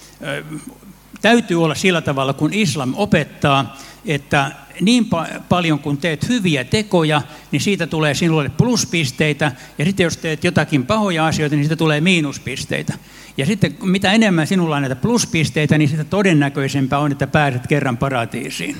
täytyy 1.22 1.64
olla 1.64 1.74
sillä 1.74 2.00
tavalla, 2.00 2.32
kun 2.32 2.52
islam 2.52 2.94
opettaa, 2.96 3.76
että 4.06 4.52
niin 4.80 5.04
pa- 5.04 5.40
paljon 5.48 5.78
kun 5.78 5.98
teet 5.98 6.28
hyviä 6.28 6.64
tekoja, 6.64 7.22
niin 7.52 7.60
siitä 7.60 7.86
tulee 7.86 8.14
sinulle 8.14 8.48
pluspisteitä, 8.48 9.52
ja 9.78 9.84
sitten 9.84 10.04
jos 10.04 10.16
teet 10.16 10.44
jotakin 10.44 10.86
pahoja 10.86 11.26
asioita, 11.26 11.56
niin 11.56 11.64
siitä 11.64 11.76
tulee 11.76 12.00
miinuspisteitä. 12.00 12.94
Ja 13.36 13.46
sitten 13.46 13.76
mitä 13.82 14.12
enemmän 14.12 14.46
sinulla 14.46 14.76
on 14.76 14.82
näitä 14.82 14.96
pluspisteitä, 14.96 15.78
niin 15.78 15.88
sitä 15.88 16.04
todennäköisempää 16.04 16.98
on, 16.98 17.12
että 17.12 17.26
pääset 17.26 17.66
kerran 17.66 17.96
paratiisiin. 17.96 18.76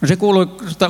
No 0.00 0.08
se 0.08 0.16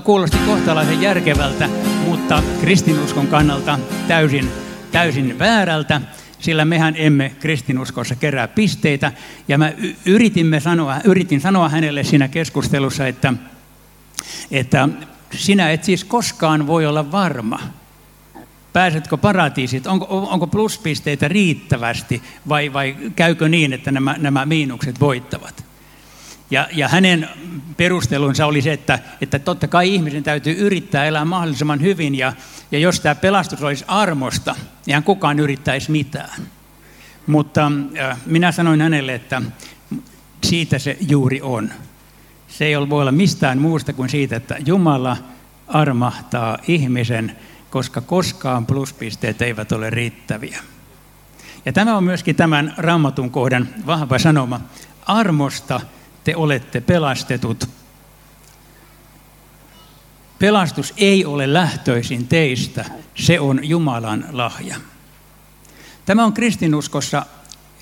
kuulosti 0.04 0.36
kohtalaisen 0.46 1.02
järkevältä, 1.02 1.68
mutta 2.04 2.42
kristinuskon 2.60 3.26
kannalta 3.26 3.78
täysin, 4.08 4.50
täysin 4.92 5.38
väärältä 5.38 6.00
sillä 6.38 6.64
mehän 6.64 6.94
emme 6.96 7.32
kristinuskossa 7.40 8.14
kerää 8.14 8.48
pisteitä. 8.48 9.12
Ja 9.48 9.58
mä 9.58 9.72
yritimme 10.06 10.60
sanoa, 10.60 10.96
yritin 11.04 11.40
sanoa 11.40 11.68
hänelle 11.68 12.04
siinä 12.04 12.28
keskustelussa, 12.28 13.06
että, 13.06 13.34
että 14.50 14.88
sinä 15.34 15.70
et 15.70 15.84
siis 15.84 16.04
koskaan 16.04 16.66
voi 16.66 16.86
olla 16.86 17.12
varma, 17.12 17.60
pääsetkö 18.72 19.16
paratiisit, 19.16 19.86
onko, 19.86 20.06
onko 20.08 20.46
pluspisteitä 20.46 21.28
riittävästi 21.28 22.22
vai, 22.48 22.72
vai 22.72 22.96
käykö 23.16 23.48
niin, 23.48 23.72
että 23.72 23.90
nämä, 23.90 24.14
nämä 24.18 24.46
miinukset 24.46 25.00
voittavat. 25.00 25.69
Ja, 26.50 26.68
ja 26.72 26.88
hänen 26.88 27.28
perustelunsa 27.76 28.46
oli 28.46 28.62
se, 28.62 28.72
että, 28.72 28.98
että 29.20 29.38
totta 29.38 29.68
kai 29.68 29.94
ihmisen 29.94 30.22
täytyy 30.22 30.54
yrittää 30.54 31.04
elää 31.04 31.24
mahdollisimman 31.24 31.80
hyvin, 31.80 32.14
ja, 32.14 32.32
ja 32.70 32.78
jos 32.78 33.00
tämä 33.00 33.14
pelastus 33.14 33.62
olisi 33.62 33.84
armosta, 33.88 34.56
niin 34.86 34.94
hän 34.94 35.02
kukaan 35.02 35.38
yrittäisi 35.38 35.90
mitään. 35.90 36.42
Mutta 37.26 37.72
äh, 37.98 38.18
minä 38.26 38.52
sanoin 38.52 38.80
hänelle, 38.80 39.14
että 39.14 39.42
siitä 40.44 40.78
se 40.78 40.96
juuri 41.00 41.40
on. 41.42 41.70
Se 42.48 42.64
ei 42.64 42.76
voi 42.76 43.00
olla 43.00 43.12
mistään 43.12 43.58
muusta 43.58 43.92
kuin 43.92 44.08
siitä, 44.08 44.36
että 44.36 44.56
Jumala 44.66 45.16
armahtaa 45.68 46.58
ihmisen, 46.68 47.36
koska 47.70 48.00
koskaan 48.00 48.66
pluspisteet 48.66 49.42
eivät 49.42 49.72
ole 49.72 49.90
riittäviä. 49.90 50.58
Ja 51.64 51.72
tämä 51.72 51.96
on 51.96 52.04
myöskin 52.04 52.36
tämän 52.36 52.74
raamatun 52.76 53.30
kohdan 53.30 53.68
vahva 53.86 54.18
sanoma. 54.18 54.60
Armosta 55.06 55.80
te 56.24 56.36
olette 56.36 56.80
pelastetut. 56.80 57.68
Pelastus 60.38 60.94
ei 60.96 61.24
ole 61.24 61.52
lähtöisin 61.52 62.28
teistä, 62.28 62.84
se 63.14 63.40
on 63.40 63.60
Jumalan 63.62 64.24
lahja. 64.32 64.76
Tämä 66.06 66.24
on 66.24 66.32
kristinuskossa 66.32 67.26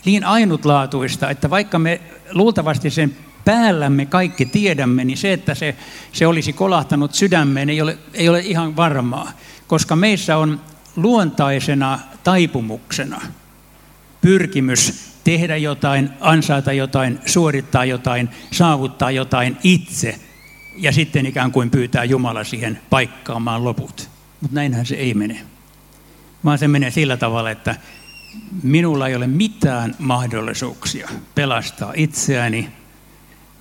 niin 0.04 0.24
ainutlaatuista, 0.24 1.30
että 1.30 1.50
vaikka 1.50 1.78
me 1.78 2.00
luultavasti 2.30 2.90
sen 2.90 3.16
päällämme 3.44 4.06
kaikki 4.06 4.46
tiedämme, 4.46 5.04
niin 5.04 5.18
se, 5.18 5.32
että 5.32 5.54
se, 5.54 5.76
se 6.12 6.26
olisi 6.26 6.52
kolahtanut 6.52 7.14
sydämeen, 7.14 7.70
ei 7.70 7.80
ole, 7.80 7.98
ei 8.14 8.28
ole 8.28 8.40
ihan 8.40 8.76
varmaa, 8.76 9.32
koska 9.66 9.96
meissä 9.96 10.36
on 10.36 10.60
luontaisena 10.96 11.98
taipumuksena 12.24 13.20
pyrkimys 14.20 15.08
tehdä 15.24 15.56
jotain, 15.56 16.10
ansaita 16.20 16.72
jotain, 16.72 17.18
suorittaa 17.26 17.84
jotain, 17.84 18.28
saavuttaa 18.52 19.10
jotain 19.10 19.56
itse 19.62 20.18
ja 20.76 20.92
sitten 20.92 21.26
ikään 21.26 21.52
kuin 21.52 21.70
pyytää 21.70 22.04
Jumala 22.04 22.44
siihen 22.44 22.80
paikkaamaan 22.90 23.64
loput. 23.64 24.10
Mutta 24.40 24.54
näinhän 24.54 24.86
se 24.86 24.94
ei 24.94 25.14
mene. 25.14 25.40
Vaan 26.44 26.58
se 26.58 26.68
menee 26.68 26.90
sillä 26.90 27.16
tavalla, 27.16 27.50
että 27.50 27.76
minulla 28.62 29.08
ei 29.08 29.16
ole 29.16 29.26
mitään 29.26 29.94
mahdollisuuksia 29.98 31.08
pelastaa 31.34 31.92
itseäni. 31.96 32.68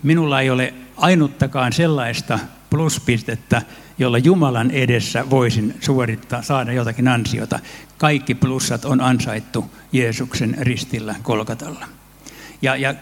Minulla 0.03 0.41
ei 0.41 0.49
ole 0.49 0.73
ainuttakaan 0.97 1.73
sellaista 1.73 2.39
pluspistettä, 2.69 3.61
jolla 3.97 4.17
Jumalan 4.17 4.71
edessä 4.71 5.29
voisin 5.29 5.75
suorittaa, 5.81 6.41
saada 6.41 6.73
jotakin 6.73 7.07
ansiota. 7.07 7.59
Kaikki 7.97 8.35
plussat 8.35 8.85
on 8.85 9.01
ansaittu 9.01 9.71
Jeesuksen 9.91 10.55
ristillä 10.59 11.15
Kolkatalla. 11.23 11.85
Ja, 12.61 12.75
ja 12.75 12.95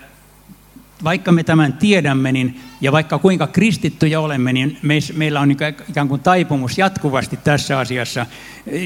vaikka 1.03 1.31
me 1.31 1.43
tämän 1.43 1.73
tiedämme, 1.73 2.31
niin, 2.31 2.60
ja 2.81 2.91
vaikka 2.91 3.19
kuinka 3.19 3.47
kristittyjä 3.47 4.19
olemme, 4.19 4.53
niin 4.53 4.77
meillä 5.13 5.39
on 5.41 5.51
ikään 5.51 6.08
kuin 6.08 6.21
taipumus 6.21 6.77
jatkuvasti 6.77 7.39
tässä 7.43 7.79
asiassa 7.79 8.25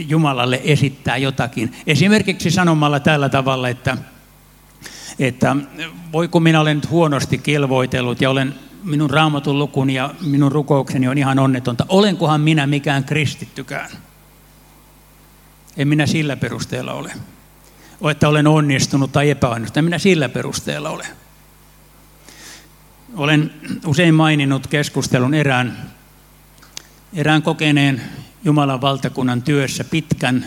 Jumalalle 0.07 0.61
esittää 0.63 1.17
jotakin. 1.17 1.71
Esimerkiksi 1.87 2.51
sanomalla 2.51 2.99
tällä 2.99 3.29
tavalla, 3.29 3.69
että, 3.69 3.97
että 5.19 5.55
voiko 6.11 6.39
minä 6.39 6.61
olen 6.61 6.77
nyt 6.77 6.89
huonosti 6.89 7.37
kilvoitellut 7.37 8.21
ja 8.21 8.29
olen 8.29 8.55
minun 8.83 9.09
raamatun 9.09 9.59
lukuni 9.59 9.93
ja 9.93 10.13
minun 10.21 10.51
rukoukseni 10.51 11.07
on 11.07 11.17
ihan 11.17 11.39
onnetonta. 11.39 11.85
Olenkohan 11.89 12.41
minä 12.41 12.67
mikään 12.67 13.03
kristittykään? 13.03 13.89
En 15.77 15.87
minä 15.87 16.05
sillä 16.05 16.35
perusteella 16.35 16.93
ole. 16.93 17.13
O, 18.01 18.09
että 18.09 18.29
olen 18.29 18.47
onnistunut 18.47 19.11
tai 19.11 19.29
epäonnistunut. 19.29 19.77
En 19.77 19.83
minä 19.83 19.99
sillä 19.99 20.29
perusteella 20.29 20.89
ole. 20.89 21.07
Olen 23.15 23.53
usein 23.85 24.13
maininnut 24.13 24.67
keskustelun 24.67 25.33
erään, 25.33 25.89
erään 27.13 27.41
kokeneen 27.41 28.01
Jumalan 28.43 28.81
valtakunnan 28.81 29.41
työssä 29.41 29.83
pitkän 29.83 30.45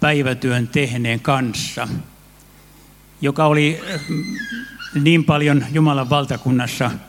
päivätyön 0.00 0.68
tehneen 0.68 1.20
kanssa, 1.20 1.88
joka 3.20 3.46
oli 3.46 3.80
niin 5.02 5.24
paljon 5.24 5.64
Jumalan 5.72 6.10
valtakunnassa– 6.10 6.90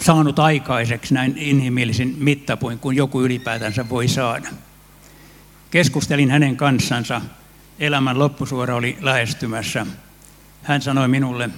saanut 0.00 0.38
aikaiseksi 0.38 1.14
näin 1.14 1.38
inhimillisin 1.38 2.16
mittapuin 2.18 2.78
kuin 2.78 2.96
joku 2.96 3.22
ylipäätänsä 3.22 3.88
voi 3.88 4.08
saada. 4.08 4.48
Keskustelin 5.70 6.30
hänen 6.30 6.56
kanssansa. 6.56 7.20
Elämän 7.78 8.18
loppusuora 8.18 8.76
oli 8.76 8.98
lähestymässä. 9.00 9.86
Hän 10.62 10.82
sanoi 10.82 11.08
minulle, 11.08 11.50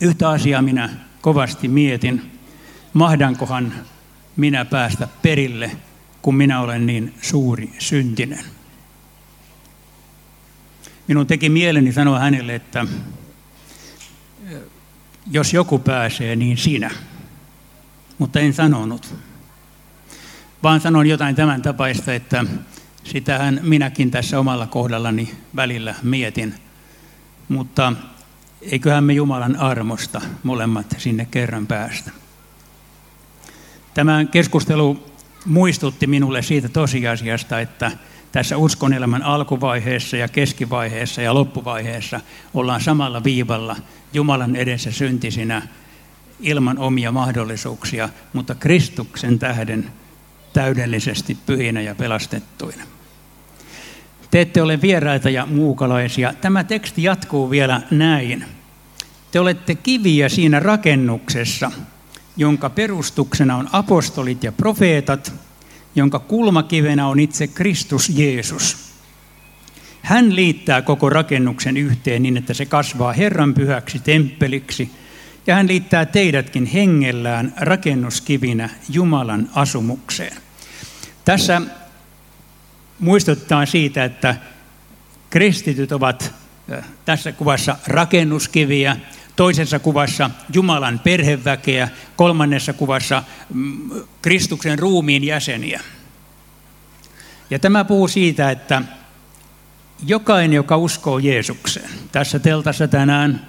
Yhtä 0.00 0.28
asiaa 0.28 0.62
minä 0.62 0.90
kovasti 1.20 1.68
mietin, 1.68 2.30
mahdankohan 2.92 3.72
minä 4.36 4.64
päästä 4.64 5.08
perille, 5.22 5.70
kun 6.22 6.34
minä 6.34 6.60
olen 6.60 6.86
niin 6.86 7.14
suuri 7.22 7.70
syntinen. 7.78 8.44
Minun 11.08 11.26
teki 11.26 11.48
mieleni 11.48 11.92
sanoa 11.92 12.18
hänelle, 12.18 12.54
että 12.54 12.86
jos 15.30 15.54
joku 15.54 15.78
pääsee, 15.78 16.36
niin 16.36 16.56
sinä. 16.56 16.90
Mutta 18.18 18.40
en 18.40 18.52
sanonut, 18.54 19.14
vaan 20.62 20.80
sanon 20.80 21.06
jotain 21.06 21.34
tämän 21.36 21.62
tapaista, 21.62 22.14
että 22.14 22.44
sitähän 23.04 23.60
minäkin 23.62 24.10
tässä 24.10 24.40
omalla 24.40 24.66
kohdallani 24.66 25.34
välillä 25.56 25.94
mietin. 26.02 26.54
Mutta 27.48 27.92
eiköhän 28.62 29.04
me 29.04 29.12
Jumalan 29.12 29.56
armosta 29.56 30.20
molemmat 30.42 30.94
sinne 30.98 31.24
kerran 31.30 31.66
päästä. 31.66 32.10
Tämä 33.94 34.24
keskustelu 34.24 35.06
muistutti 35.46 36.06
minulle 36.06 36.42
siitä 36.42 36.68
tosiasiasta, 36.68 37.60
että 37.60 37.90
tässä 38.32 38.56
uskonelämän 38.56 39.22
alkuvaiheessa 39.22 40.16
ja 40.16 40.28
keskivaiheessa 40.28 41.22
ja 41.22 41.34
loppuvaiheessa 41.34 42.20
ollaan 42.54 42.80
samalla 42.80 43.24
viivalla 43.24 43.76
Jumalan 44.12 44.56
edessä 44.56 44.90
syntisinä 44.92 45.62
ilman 46.40 46.78
omia 46.78 47.12
mahdollisuuksia, 47.12 48.08
mutta 48.32 48.54
Kristuksen 48.54 49.38
tähden 49.38 49.90
täydellisesti 50.52 51.38
pyhinä 51.46 51.80
ja 51.80 51.94
pelastettuina. 51.94 52.84
Te 54.30 54.40
ette 54.40 54.62
ole 54.62 54.82
vieraita 54.82 55.30
ja 55.30 55.46
muukalaisia. 55.46 56.34
Tämä 56.40 56.64
teksti 56.64 57.02
jatkuu 57.02 57.50
vielä 57.50 57.80
näin. 57.90 58.44
Te 59.30 59.40
olette 59.40 59.74
kiviä 59.74 60.28
siinä 60.28 60.60
rakennuksessa, 60.60 61.70
jonka 62.36 62.70
perustuksena 62.70 63.56
on 63.56 63.68
apostolit 63.72 64.44
ja 64.44 64.52
profeetat, 64.52 65.32
jonka 65.98 66.18
kulmakivenä 66.18 67.06
on 67.06 67.20
itse 67.20 67.46
Kristus 67.46 68.08
Jeesus. 68.08 68.76
Hän 70.02 70.36
liittää 70.36 70.82
koko 70.82 71.10
rakennuksen 71.10 71.76
yhteen 71.76 72.22
niin, 72.22 72.36
että 72.36 72.54
se 72.54 72.66
kasvaa 72.66 73.12
Herran 73.12 73.54
pyhäksi 73.54 73.98
temppeliksi, 73.98 74.90
ja 75.46 75.54
hän 75.54 75.68
liittää 75.68 76.06
teidätkin 76.06 76.66
hengellään 76.66 77.54
rakennuskivinä 77.56 78.68
Jumalan 78.88 79.50
asumukseen. 79.54 80.36
Tässä 81.24 81.62
muistuttaa 82.98 83.66
siitä, 83.66 84.04
että 84.04 84.36
kristityt 85.30 85.92
ovat 85.92 86.34
tässä 87.04 87.32
kuvassa 87.32 87.76
rakennuskiviä, 87.86 88.96
toisessa 89.38 89.78
kuvassa 89.78 90.30
Jumalan 90.52 90.98
perheväkeä, 90.98 91.88
kolmannessa 92.16 92.72
kuvassa 92.72 93.22
mm, 93.54 93.90
Kristuksen 94.22 94.78
ruumiin 94.78 95.24
jäseniä. 95.24 95.80
Ja 97.50 97.58
tämä 97.58 97.84
puhuu 97.84 98.08
siitä, 98.08 98.50
että 98.50 98.82
jokainen, 100.06 100.52
joka 100.52 100.76
uskoo 100.76 101.18
Jeesukseen, 101.18 101.90
tässä 102.12 102.38
teltassa 102.38 102.88
tänään, 102.88 103.46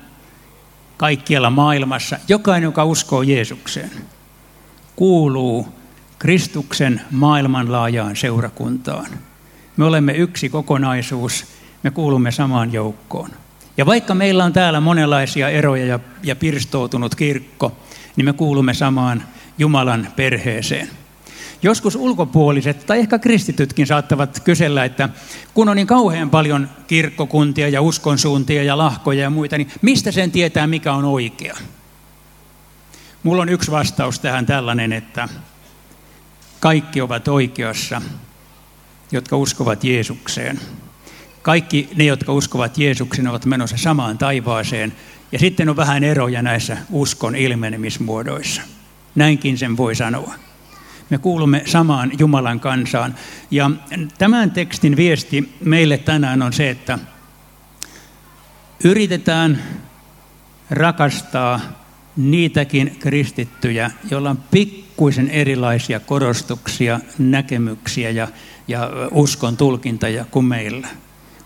kaikkialla 0.98 1.50
maailmassa, 1.50 2.18
jokainen, 2.28 2.68
joka 2.68 2.86
uskoo 2.86 3.22
Jeesukseen, 3.22 3.92
kuuluu 4.96 5.68
Kristuksen 6.20 7.02
maailmanlaajaan 7.12 8.16
seurakuntaan. 8.16 9.08
Me 9.78 9.86
olemme 9.86 10.14
yksi 10.14 10.50
kokonaisuus, 10.50 11.46
me 11.84 11.92
kuulumme 11.92 12.32
samaan 12.32 12.74
joukkoon. 12.74 13.30
Ja 13.80 13.86
vaikka 13.86 14.16
meillä 14.16 14.44
on 14.44 14.54
täällä 14.54 14.80
monenlaisia 14.80 15.50
eroja 15.50 15.86
ja, 15.86 16.00
ja 16.24 16.36
pirstoutunut 16.36 17.16
kirkko, 17.16 17.78
niin 18.16 18.26
me 18.26 18.34
kuulumme 18.34 18.74
samaan 18.74 19.24
Jumalan 19.58 20.08
perheeseen. 20.16 20.90
Joskus 21.62 21.96
ulkopuoliset 21.96 22.86
tai 22.86 23.00
ehkä 23.00 23.20
kristitytkin 23.20 23.88
saattavat 23.88 24.40
kysellä, 24.40 24.86
että 24.86 25.10
kun 25.54 25.70
on 25.70 25.76
niin 25.76 25.88
kauhean 25.88 26.30
paljon 26.30 26.70
kirkkokuntia 26.88 27.70
ja 27.70 27.82
uskonsuuntia 27.82 28.64
ja 28.64 28.78
lahkoja 28.78 29.22
ja 29.22 29.30
muita, 29.30 29.58
niin 29.58 29.72
mistä 29.82 30.12
sen 30.12 30.32
tietää, 30.32 30.68
mikä 30.68 30.94
on 30.94 31.06
oikea? 31.06 31.58
Mulla 33.24 33.42
on 33.42 33.50
yksi 33.50 33.72
vastaus 33.72 34.20
tähän 34.20 34.46
tällainen, 34.46 34.94
että 34.94 35.30
kaikki 36.60 37.02
ovat 37.02 37.28
oikeassa, 37.28 38.02
jotka 39.12 39.38
uskovat 39.38 39.84
Jeesukseen. 39.84 40.60
Kaikki 41.42 41.90
ne, 41.96 42.04
jotka 42.04 42.34
uskovat 42.34 42.78
Jeesuksen, 42.78 43.28
ovat 43.28 43.46
menossa 43.46 43.78
samaan 43.78 44.18
taivaaseen. 44.18 44.94
Ja 45.32 45.40
sitten 45.40 45.70
on 45.70 45.76
vähän 45.76 46.04
eroja 46.04 46.42
näissä 46.42 46.78
uskon 46.90 47.36
ilmenemismuodoissa. 47.36 48.62
Näinkin 49.16 49.58
sen 49.58 49.78
voi 49.78 49.96
sanoa. 49.96 50.34
Me 51.10 51.18
kuulumme 51.18 51.62
samaan 51.66 52.12
Jumalan 52.20 52.60
kansaan. 52.60 53.16
Ja 53.52 53.72
tämän 54.18 54.52
tekstin 54.52 54.96
viesti 54.96 55.56
meille 55.64 55.98
tänään 55.98 56.42
on 56.42 56.54
se, 56.54 56.70
että 56.70 57.00
yritetään 58.84 59.64
rakastaa 60.70 61.60
niitäkin 62.18 62.96
kristittyjä, 63.00 63.92
joilla 64.12 64.30
on 64.30 64.40
pikkuisen 64.52 65.30
erilaisia 65.30 66.00
korostuksia, 66.00 67.00
näkemyksiä 67.18 68.10
ja, 68.10 68.28
ja 68.68 68.90
uskon 69.12 69.58
tulkintoja 69.58 70.26
kuin 70.26 70.46
meillä, 70.46 70.88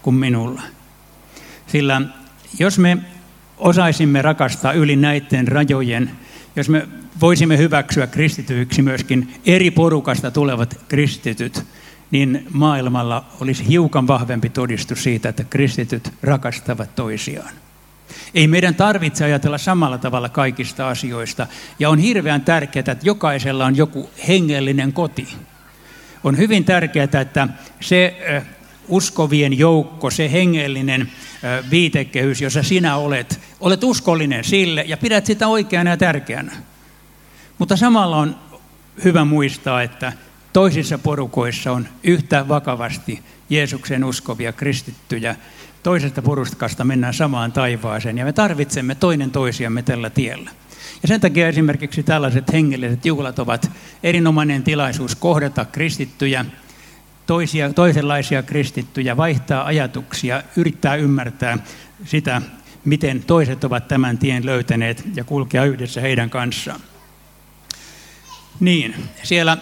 kuin 0.03 0.15
minulla. 0.15 0.61
Sillä 1.67 2.01
jos 2.59 2.79
me 2.79 2.97
osaisimme 3.57 4.21
rakastaa 4.21 4.73
yli 4.73 4.95
näiden 4.95 5.47
rajojen, 5.47 6.11
jos 6.55 6.69
me 6.69 6.87
voisimme 7.21 7.57
hyväksyä 7.57 8.07
kristityiksi 8.07 8.81
myöskin 8.81 9.33
eri 9.45 9.71
porukasta 9.71 10.31
tulevat 10.31 10.79
kristityt, 10.87 11.63
niin 12.11 12.47
maailmalla 12.51 13.25
olisi 13.41 13.67
hiukan 13.67 14.07
vahvempi 14.07 14.49
todistus 14.49 15.03
siitä, 15.03 15.29
että 15.29 15.43
kristityt 15.43 16.13
rakastavat 16.23 16.95
toisiaan. 16.95 17.53
Ei 18.33 18.47
meidän 18.47 18.75
tarvitse 18.75 19.25
ajatella 19.25 19.57
samalla 19.57 19.97
tavalla 19.97 20.29
kaikista 20.29 20.89
asioista. 20.89 21.47
Ja 21.79 21.89
on 21.89 21.99
hirveän 21.99 22.41
tärkeää, 22.41 22.83
että 22.91 23.07
jokaisella 23.07 23.65
on 23.65 23.77
joku 23.77 24.09
hengellinen 24.27 24.93
koti. 24.93 25.27
On 26.23 26.37
hyvin 26.37 26.65
tärkeää, 26.65 27.21
että 27.21 27.47
se 27.79 28.15
uskovien 28.88 29.58
joukko, 29.60 30.12
se 30.12 30.32
hengellinen 30.32 31.12
viitekehys, 31.72 32.41
jossa 32.41 32.63
sinä 32.63 32.96
olet, 32.96 33.39
olet 33.60 33.84
uskollinen 33.84 34.43
sille 34.43 34.86
ja 34.88 34.98
pidät 34.98 35.26
sitä 35.26 35.48
oikeana 35.48 35.89
ja 35.89 35.98
tärkeänä. 35.98 36.52
Mutta 37.58 37.78
samalla 37.78 38.17
on 38.17 38.36
hyvä 39.04 39.26
muistaa, 39.26 39.82
että 39.82 40.13
toisissa 40.54 40.98
porukoissa 40.98 41.72
on 41.72 41.88
yhtä 42.04 42.48
vakavasti 42.48 43.19
Jeesuksen 43.50 44.04
uskovia 44.04 44.54
kristittyjä. 44.54 45.36
Toisesta 45.84 46.22
porukasta 46.22 46.84
mennään 46.84 47.13
samaan 47.13 47.52
taivaaseen 47.52 48.17
ja 48.17 48.26
me 48.26 48.34
tarvitsemme 48.34 48.96
toinen 48.96 49.32
toisiamme 49.32 49.82
tällä 49.82 50.10
tiellä. 50.10 50.52
Ja 51.02 51.08
sen 51.08 51.22
takia 51.22 51.48
esimerkiksi 51.48 52.04
tällaiset 52.04 52.54
hengelliset 52.54 53.06
juhlat 53.06 53.39
ovat 53.39 53.72
erinomainen 54.04 54.63
tilaisuus 54.63 55.15
kohdata 55.15 55.65
kristittyjä, 55.65 56.46
toisia, 57.25 57.73
toisenlaisia 57.73 58.43
kristittyjä, 58.43 59.17
vaihtaa 59.17 59.65
ajatuksia, 59.65 60.43
yrittää 60.55 60.95
ymmärtää 60.95 61.57
sitä, 62.05 62.41
miten 62.86 63.23
toiset 63.23 63.63
ovat 63.63 63.88
tämän 63.88 64.17
tien 64.17 64.45
löytäneet 64.45 65.03
ja 65.15 65.23
kulkea 65.23 65.65
yhdessä 65.65 66.01
heidän 66.01 66.29
kanssaan. 66.29 66.79
Niin, 68.59 68.95
siellä 69.23 69.57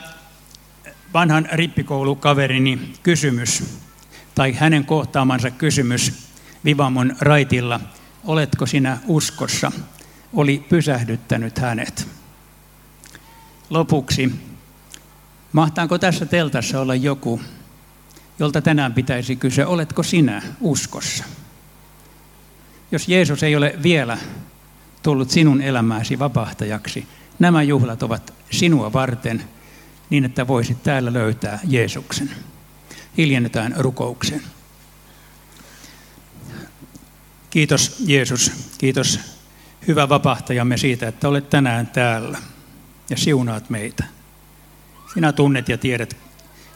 vanhan 1.14 1.48
rippikoulukaverini 1.52 2.80
kysymys, 3.04 3.64
tai 4.36 4.54
hänen 4.54 4.86
kohtaamansa 4.86 5.52
kysymys 5.52 6.14
Vivamon 6.66 7.16
raitilla, 7.20 7.80
oletko 8.24 8.66
sinä 8.66 8.98
uskossa, 9.08 9.72
oli 10.34 10.66
pysähdyttänyt 10.70 11.58
hänet. 11.58 12.08
Lopuksi, 13.70 14.32
mahtaako 15.52 15.98
tässä 15.98 16.26
teltassa 16.26 16.80
olla 16.80 16.96
joku, 16.96 17.42
jolta 18.40 18.62
tänään 18.62 18.94
pitäisi 18.94 19.36
kysyä, 19.36 19.68
oletko 19.68 20.04
sinä 20.04 20.42
uskossa? 20.62 21.24
Jos 22.92 23.08
Jeesus 23.08 23.44
ei 23.44 23.56
ole 23.56 23.76
vielä 23.84 24.18
tullut 25.04 25.30
sinun 25.30 25.62
elämääsi 25.62 26.20
vapahtajaksi, 26.20 27.08
nämä 27.40 27.64
juhlat 27.64 28.04
ovat 28.04 28.34
sinua 28.52 28.94
varten, 28.94 29.44
niin 30.10 30.26
että 30.26 30.48
voisit 30.48 30.84
täällä 30.84 31.14
löytää 31.14 31.60
Jeesuksen. 31.68 32.30
Hiljennetään 33.18 33.76
rukoukseen. 33.78 34.42
Kiitos 37.50 37.96
Jeesus, 38.06 38.52
kiitos 38.78 39.20
hyvä 39.88 40.10
vapahtajamme 40.10 40.78
siitä, 40.78 41.08
että 41.08 41.28
olet 41.28 41.50
tänään 41.50 41.88
täällä 41.88 42.38
ja 43.10 43.18
siunaat 43.18 43.70
meitä. 43.70 44.04
Sinä 45.14 45.32
tunnet 45.34 45.70
ja 45.70 45.78
tiedät 45.78 46.18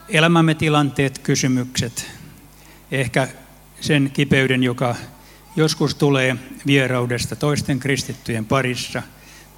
elämämme 0.08 0.54
tilanteet, 0.54 1.18
kysymykset, 1.18 2.10
ehkä 2.90 3.28
sen 3.80 4.10
kipeyden, 4.14 4.62
joka 4.62 4.94
Joskus 5.56 5.94
tulee 5.94 6.36
vieraudesta 6.66 7.36
toisten 7.36 7.78
kristittyjen 7.78 8.44
parissa 8.44 9.02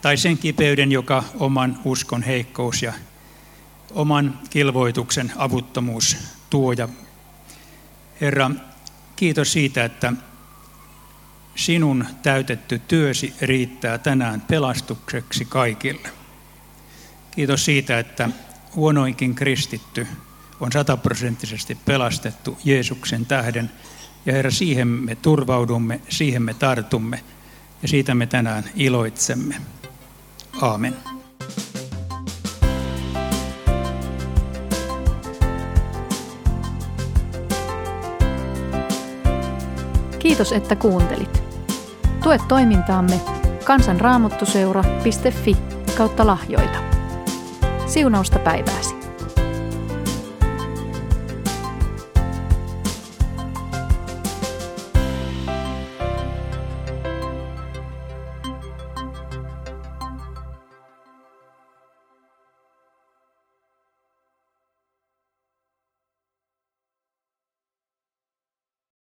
tai 0.03 0.17
sen 0.17 0.39
kipeyden, 0.39 0.93
joka 0.93 1.25
oman 1.39 1.79
uskon 1.85 2.23
heikkous 2.23 2.83
ja 2.83 2.93
oman 3.91 4.39
kilvoituksen 4.51 5.33
avuttomuus 5.37 6.17
tuo. 6.51 6.73
Ja 6.73 6.89
Herra, 8.21 8.51
kiitos 9.17 9.53
siitä, 9.53 9.85
että 9.85 10.13
sinun 11.55 12.07
täytetty 12.23 12.81
työsi 12.89 13.35
riittää 13.41 13.99
tänään 13.99 14.41
pelastukseksi 14.41 15.45
kaikille. 15.45 16.09
Kiitos 17.31 17.65
siitä, 17.65 17.99
että 17.99 18.29
huonoinkin 18.79 19.35
kristitty 19.35 20.07
on 20.61 20.73
sataprosenttisesti 20.73 21.79
pelastettu 21.85 22.59
Jeesuksen 22.65 23.27
tähden. 23.27 23.71
Ja 24.27 24.33
Herra, 24.33 24.51
siihen 24.51 24.89
me 24.89 25.15
turvaudumme, 25.15 26.01
siihen 26.09 26.43
me 26.43 26.55
tartumme 26.55 27.25
ja 27.83 27.89
siitä 27.89 28.15
me 28.15 28.27
tänään 28.27 28.65
iloitsemme. 28.75 29.55
Aamen. 30.63 30.97
Kiitos, 40.19 40.53
että 40.53 40.77
kuuntelit. 40.77 41.43
Tue 42.23 42.39
toimintaamme 42.49 43.21
kansanraamottuseura.fi 43.65 45.57
kautta 45.97 46.27
lahjoita. 46.27 46.88
Siunausta 47.89 48.39
päivääsi. 48.39 48.98